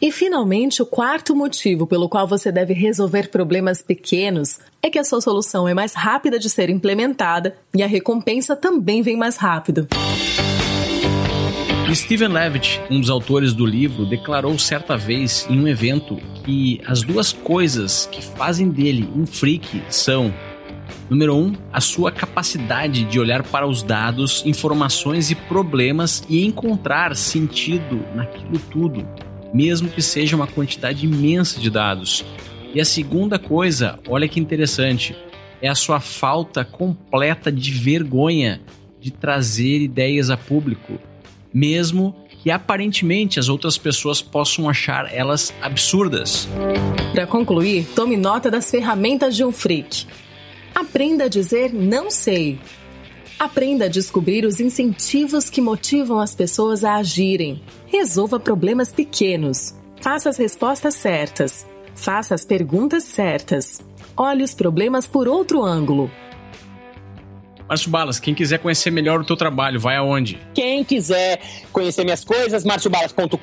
E 0.00 0.10
finalmente, 0.10 0.82
o 0.82 0.86
quarto 0.86 1.34
motivo 1.34 1.86
pelo 1.86 2.08
qual 2.08 2.26
você 2.26 2.50
deve 2.50 2.72
resolver 2.72 3.30
problemas 3.30 3.82
pequenos 3.82 4.58
é 4.82 4.90
que 4.90 4.98
a 4.98 5.04
sua 5.04 5.20
solução 5.20 5.68
é 5.68 5.74
mais 5.74 5.94
rápida 5.94 6.38
de 6.38 6.50
ser 6.50 6.70
implementada 6.70 7.56
e 7.74 7.82
a 7.82 7.86
recompensa 7.86 8.56
também 8.56 9.02
vem 9.02 9.16
mais 9.16 9.36
rápido. 9.36 9.88
Steven 11.94 12.28
Levitt, 12.28 12.80
um 12.90 13.00
dos 13.00 13.10
autores 13.10 13.52
do 13.52 13.66
livro, 13.66 14.06
declarou 14.06 14.58
certa 14.58 14.96
vez 14.96 15.46
em 15.50 15.60
um 15.60 15.68
evento 15.68 16.16
que 16.42 16.80
as 16.86 17.02
duas 17.02 17.32
coisas 17.32 18.08
que 18.10 18.22
fazem 18.22 18.70
dele 18.70 19.06
um 19.14 19.26
freak 19.26 19.82
são 19.90 20.32
Número 21.10 21.36
1, 21.36 21.38
um, 21.38 21.52
a 21.70 21.80
sua 21.80 22.10
capacidade 22.10 23.04
de 23.04 23.20
olhar 23.20 23.42
para 23.42 23.66
os 23.66 23.82
dados, 23.82 24.42
informações 24.46 25.30
e 25.30 25.34
problemas 25.34 26.24
e 26.28 26.46
encontrar 26.46 27.14
sentido 27.14 28.02
naquilo 28.14 28.58
tudo, 28.70 29.06
mesmo 29.52 29.88
que 29.88 30.02
seja 30.02 30.36
uma 30.36 30.46
quantidade 30.46 31.04
imensa 31.04 31.60
de 31.60 31.70
dados. 31.70 32.24
E 32.74 32.80
a 32.80 32.84
segunda 32.84 33.38
coisa, 33.38 33.98
olha 34.08 34.28
que 34.28 34.40
interessante, 34.40 35.14
é 35.60 35.68
a 35.68 35.74
sua 35.74 36.00
falta 36.00 36.64
completa 36.64 37.52
de 37.52 37.70
vergonha 37.70 38.60
de 39.00 39.10
trazer 39.10 39.80
ideias 39.80 40.30
a 40.30 40.36
público, 40.36 40.98
mesmo 41.52 42.16
que 42.42 42.50
aparentemente 42.50 43.38
as 43.38 43.48
outras 43.48 43.78
pessoas 43.78 44.20
possam 44.20 44.68
achar 44.68 45.12
elas 45.12 45.54
absurdas. 45.62 46.48
Para 47.12 47.26
concluir, 47.26 47.86
tome 47.94 48.16
nota 48.16 48.50
das 48.50 48.70
ferramentas 48.70 49.36
de 49.36 49.44
um 49.44 49.52
freak. 49.52 50.06
Aprenda 50.74 51.24
a 51.24 51.28
dizer 51.28 51.72
não 51.72 52.10
sei. 52.10 52.58
Aprenda 53.42 53.86
a 53.86 53.88
descobrir 53.88 54.44
os 54.44 54.60
incentivos 54.60 55.50
que 55.50 55.60
motivam 55.60 56.20
as 56.20 56.32
pessoas 56.32 56.84
a 56.84 56.94
agirem. 56.94 57.60
Resolva 57.88 58.38
problemas 58.38 58.92
pequenos. 58.92 59.74
Faça 60.00 60.28
as 60.28 60.36
respostas 60.36 60.94
certas. 60.94 61.66
Faça 61.92 62.36
as 62.36 62.44
perguntas 62.44 63.02
certas. 63.02 63.80
Olhe 64.16 64.44
os 64.44 64.54
problemas 64.54 65.08
por 65.08 65.26
outro 65.26 65.60
ângulo. 65.60 66.08
Márcio 67.72 67.90
Balas, 67.90 68.20
quem 68.20 68.34
quiser 68.34 68.58
conhecer 68.58 68.90
melhor 68.90 69.22
o 69.22 69.24
teu 69.24 69.34
trabalho, 69.34 69.80
vai 69.80 69.96
aonde? 69.96 70.38
Quem 70.52 70.84
quiser 70.84 71.40
conhecer 71.72 72.04
minhas 72.04 72.22
coisas, 72.22 72.64
marciobalas.com.br. 72.64 73.34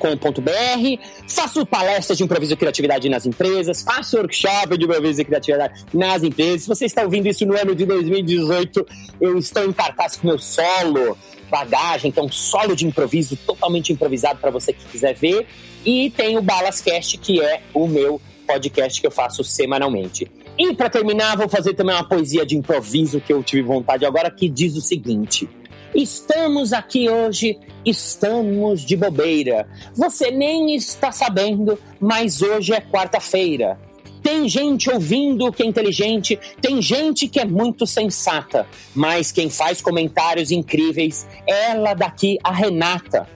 Faço 1.26 1.66
palestras 1.66 2.16
de 2.16 2.22
improviso 2.22 2.52
e 2.52 2.56
criatividade 2.56 3.08
nas 3.08 3.26
empresas, 3.26 3.82
faço 3.82 4.18
workshop 4.18 4.78
de 4.78 4.84
improviso 4.84 5.20
e 5.20 5.24
criatividade 5.24 5.84
nas 5.92 6.22
empresas. 6.22 6.62
Se 6.62 6.68
você 6.68 6.84
está 6.84 7.02
ouvindo 7.02 7.26
isso 7.26 7.44
no 7.44 7.58
ano 7.58 7.74
de 7.74 7.84
2018, 7.84 8.86
eu 9.20 9.36
estou 9.36 9.64
em 9.64 9.72
cartaz 9.72 10.14
com 10.14 10.28
meu 10.28 10.38
solo 10.38 11.18
Bagagem, 11.50 12.12
que 12.12 12.20
é 12.20 12.22
um 12.22 12.30
solo 12.30 12.76
de 12.76 12.86
improviso 12.86 13.34
totalmente 13.34 13.92
improvisado 13.92 14.38
para 14.38 14.52
você 14.52 14.72
que 14.72 14.84
quiser 14.84 15.12
ver. 15.12 15.44
E 15.84 16.08
tem 16.10 16.38
o 16.38 16.42
Balascast, 16.42 17.18
que 17.18 17.40
é 17.40 17.62
o 17.74 17.88
meu 17.88 18.22
podcast 18.46 19.00
que 19.00 19.06
eu 19.08 19.10
faço 19.10 19.42
semanalmente. 19.42 20.30
E 20.60 20.74
para 20.74 20.90
terminar, 20.90 21.38
vou 21.38 21.48
fazer 21.48 21.72
também 21.72 21.94
uma 21.94 22.06
poesia 22.06 22.44
de 22.44 22.54
improviso 22.54 23.18
que 23.18 23.32
eu 23.32 23.42
tive 23.42 23.62
vontade 23.62 24.04
agora, 24.04 24.30
que 24.30 24.46
diz 24.46 24.76
o 24.76 24.82
seguinte: 24.82 25.48
Estamos 25.94 26.74
aqui 26.74 27.08
hoje, 27.08 27.58
estamos 27.82 28.82
de 28.82 28.94
bobeira. 28.94 29.66
Você 29.94 30.30
nem 30.30 30.74
está 30.74 31.10
sabendo, 31.10 31.78
mas 31.98 32.42
hoje 32.42 32.74
é 32.74 32.80
quarta-feira. 32.82 33.80
Tem 34.22 34.46
gente 34.50 34.90
ouvindo 34.90 35.50
que 35.50 35.62
é 35.62 35.66
inteligente, 35.66 36.38
tem 36.60 36.82
gente 36.82 37.26
que 37.26 37.40
é 37.40 37.46
muito 37.46 37.86
sensata, 37.86 38.66
mas 38.94 39.32
quem 39.32 39.48
faz 39.48 39.80
comentários 39.80 40.50
incríveis 40.50 41.26
ela 41.46 41.94
daqui, 41.94 42.38
a 42.44 42.52
Renata. 42.52 43.26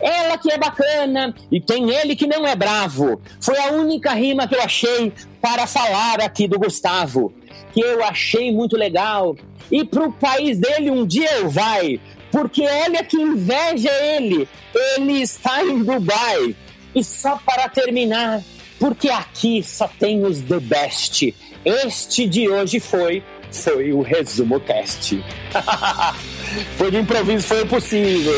Ela 0.00 0.36
que 0.36 0.50
é 0.50 0.58
bacana 0.58 1.32
e 1.48 1.60
tem 1.60 1.90
ele 1.90 2.16
que 2.16 2.26
não 2.26 2.44
é 2.44 2.56
bravo. 2.56 3.20
Foi 3.40 3.56
a 3.56 3.70
única 3.70 4.12
rima 4.12 4.48
que 4.48 4.56
eu 4.56 4.62
achei 4.62 5.12
para 5.42 5.66
falar 5.66 6.20
aqui 6.20 6.46
do 6.46 6.58
Gustavo, 6.58 7.34
que 7.74 7.80
eu 7.80 8.04
achei 8.04 8.52
muito 8.52 8.76
legal. 8.76 9.36
E 9.70 9.84
pro 9.84 10.12
país 10.12 10.58
dele 10.58 10.90
um 10.90 11.04
dia 11.04 11.38
eu 11.38 11.50
vai, 11.50 12.00
porque 12.30 12.62
olha 12.62 13.02
que 13.02 13.16
inveja 13.16 13.90
ele. 13.90 14.48
Ele 14.72 15.20
está 15.20 15.64
em 15.64 15.82
Dubai. 15.82 16.54
E 16.94 17.02
só 17.02 17.38
para 17.44 17.68
terminar, 17.68 18.42
porque 18.78 19.10
aqui 19.10 19.62
só 19.62 19.88
tem 19.88 20.24
os 20.24 20.40
the 20.42 20.60
best. 20.60 21.34
Este 21.64 22.26
de 22.26 22.48
hoje 22.48 22.78
foi 22.78 23.22
foi 23.50 23.92
o 23.92 24.00
resumo 24.00 24.58
teste. 24.60 25.22
foi 26.78 26.90
de 26.90 26.98
improviso, 26.98 27.46
foi 27.46 27.66
possível. 27.66 28.32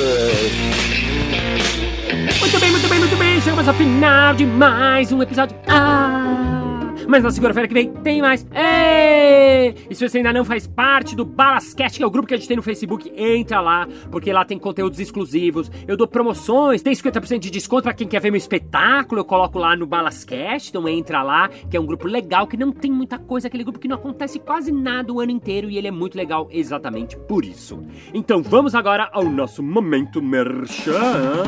Muito 2.41 2.59
bem, 2.59 2.71
muito 2.71 2.89
bem, 2.89 2.99
muito 2.99 3.17
bem. 3.17 3.41
Chegamos 3.41 3.69
ao 3.69 3.75
final 3.75 4.35
de 4.35 4.45
mais 4.45 5.13
um 5.13 5.23
episódio. 5.23 5.57
Ah! 5.69 6.54
Mas 7.09 7.23
na 7.23 7.31
segunda-feira 7.31 7.69
que 7.69 7.75
vem 7.75 7.93
tem 7.93 8.21
mais. 8.21 8.47
Ei! 8.53 9.75
E 9.89 9.95
se 9.95 10.09
você 10.09 10.19
ainda 10.19 10.33
não 10.33 10.45
faz 10.45 10.67
parte 10.67 11.15
do 11.15 11.25
Balascast, 11.25 11.99
que 11.99 12.03
é 12.03 12.07
o 12.07 12.11
grupo 12.11 12.29
que 12.29 12.35
a 12.35 12.37
gente 12.37 12.49
tem 12.49 12.57
no 12.57 12.63
Facebook, 12.63 13.13
entra 13.17 13.61
lá, 13.61 13.87
porque 14.11 14.33
lá 14.33 14.45
tem 14.45 14.59
conteúdos 14.59 15.01
exclusivos. 15.01 15.71
Eu 15.87 15.97
dou 15.97 16.07
promoções, 16.07 16.83
tem 16.83 16.93
50% 16.93 17.39
de 17.39 17.51
desconto 17.51 17.85
para 17.85 17.95
quem 17.95 18.07
quer 18.07 18.21
ver 18.21 18.31
meu 18.31 18.39
espetáculo. 18.39 19.21
Eu 19.21 19.25
coloco 19.25 19.59
lá 19.59 19.77
no 19.77 19.87
Balascast, 19.87 20.71
então 20.71 20.89
entra 20.89 21.23
lá, 21.23 21.49
que 21.49 21.77
é 21.77 21.81
um 21.81 21.87
grupo 21.87 22.07
legal, 22.07 22.47
que 22.47 22.57
não 22.57 22.73
tem 22.73 22.91
muita 22.91 23.19
coisa, 23.19 23.49
aquele 23.49 23.65
grupo 23.65 23.79
que 23.79 23.89
não 23.89 23.97
acontece 23.97 24.39
quase 24.39 24.73
nada 24.73 25.13
o 25.13 25.21
ano 25.21 25.33
inteiro 25.33 25.71
e 25.71 25.79
ele 25.79 25.89
é 25.89 25.91
muito 25.91 26.17
legal 26.17 26.49
exatamente 26.51 27.17
por 27.17 27.45
isso. 27.45 27.83
Então 28.13 28.43
vamos 28.43 28.75
agora 28.75 29.09
ao 29.13 29.25
nosso 29.25 29.63
momento 29.63 30.23
merchan. 30.23 31.45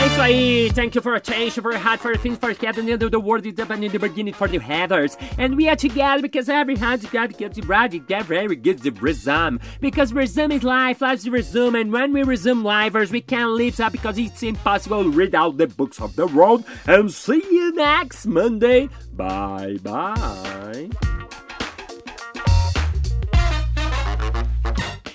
Isso 0.07 0.20
aí. 0.20 0.70
Thank 0.74 0.96
you 0.96 1.02
for 1.02 1.14
attention, 1.14 1.62
for 1.62 1.74
heart, 1.78 2.00
for 2.00 2.14
things, 2.18 2.36
for 2.36 2.52
heaven, 2.52 2.86
into 2.88 3.09
the 3.09 3.18
world 3.18 3.46
is 3.46 3.59
up 3.59 3.70
and 3.70 3.82
in 3.82 3.90
the 3.90 3.98
beginning 3.98 4.34
for 4.34 4.46
the 4.46 4.59
headers. 4.59 5.16
And 5.38 5.57
we 5.57 5.66
are 5.68 5.76
together 5.76 6.20
because 6.20 6.50
every 6.50 6.76
heart 6.76 7.00
got 7.11 7.30
to 7.30 7.36
get 7.36 7.55
the 7.55 7.62
right, 7.62 7.90
get 8.07 8.26
very 8.26 8.55
good 8.55 8.80
the 8.80 8.90
resume. 8.90 9.61
Because 9.80 10.12
resume 10.12 10.52
is 10.52 10.62
life, 10.62 11.00
life's 11.00 11.26
resume, 11.26 11.74
and 11.74 11.90
when 11.90 12.12
we 12.12 12.22
resume 12.22 12.62
livers, 12.62 13.11
we 13.11 13.22
can't 13.22 13.52
live 13.52 13.80
up 13.80 13.92
because 13.92 14.18
it's 14.18 14.42
impossible 14.42 15.05
to 15.05 15.11
read 15.11 15.34
out 15.34 15.57
the 15.57 15.68
books 15.68 15.98
of 16.00 16.14
the 16.16 16.26
world. 16.26 16.64
And 16.86 17.11
see 17.11 17.42
you 17.50 17.72
next 17.72 18.26
Monday. 18.26 18.90
Bye 19.12 19.78
bye. 19.82 20.90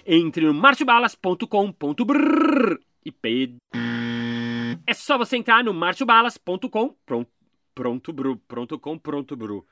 Entre 0.08 0.44
no 0.44 0.54
marciobalas.com.br 0.54 2.74
e 3.06 3.12
pede. 3.12 3.58
É 4.90 4.94
só 4.96 5.20
você 5.20 5.38
entrar 5.38 5.64
no 5.64 5.72
marciobalas.com. 5.72 6.96
Pronto, 7.06 7.30
pronto, 7.76 8.12
bru, 8.12 8.38
pronto 8.48 8.80
com, 8.80 8.98
pronto, 8.98 9.36
bru. 9.36 9.64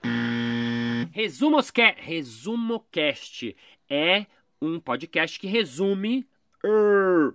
Resumoscast, 1.11 1.99
Resumocast 1.99 3.57
é 3.89 4.27
um 4.61 4.79
podcast 4.79 5.39
que 5.39 5.47
resume... 5.47 6.23
Uh, 6.63 7.33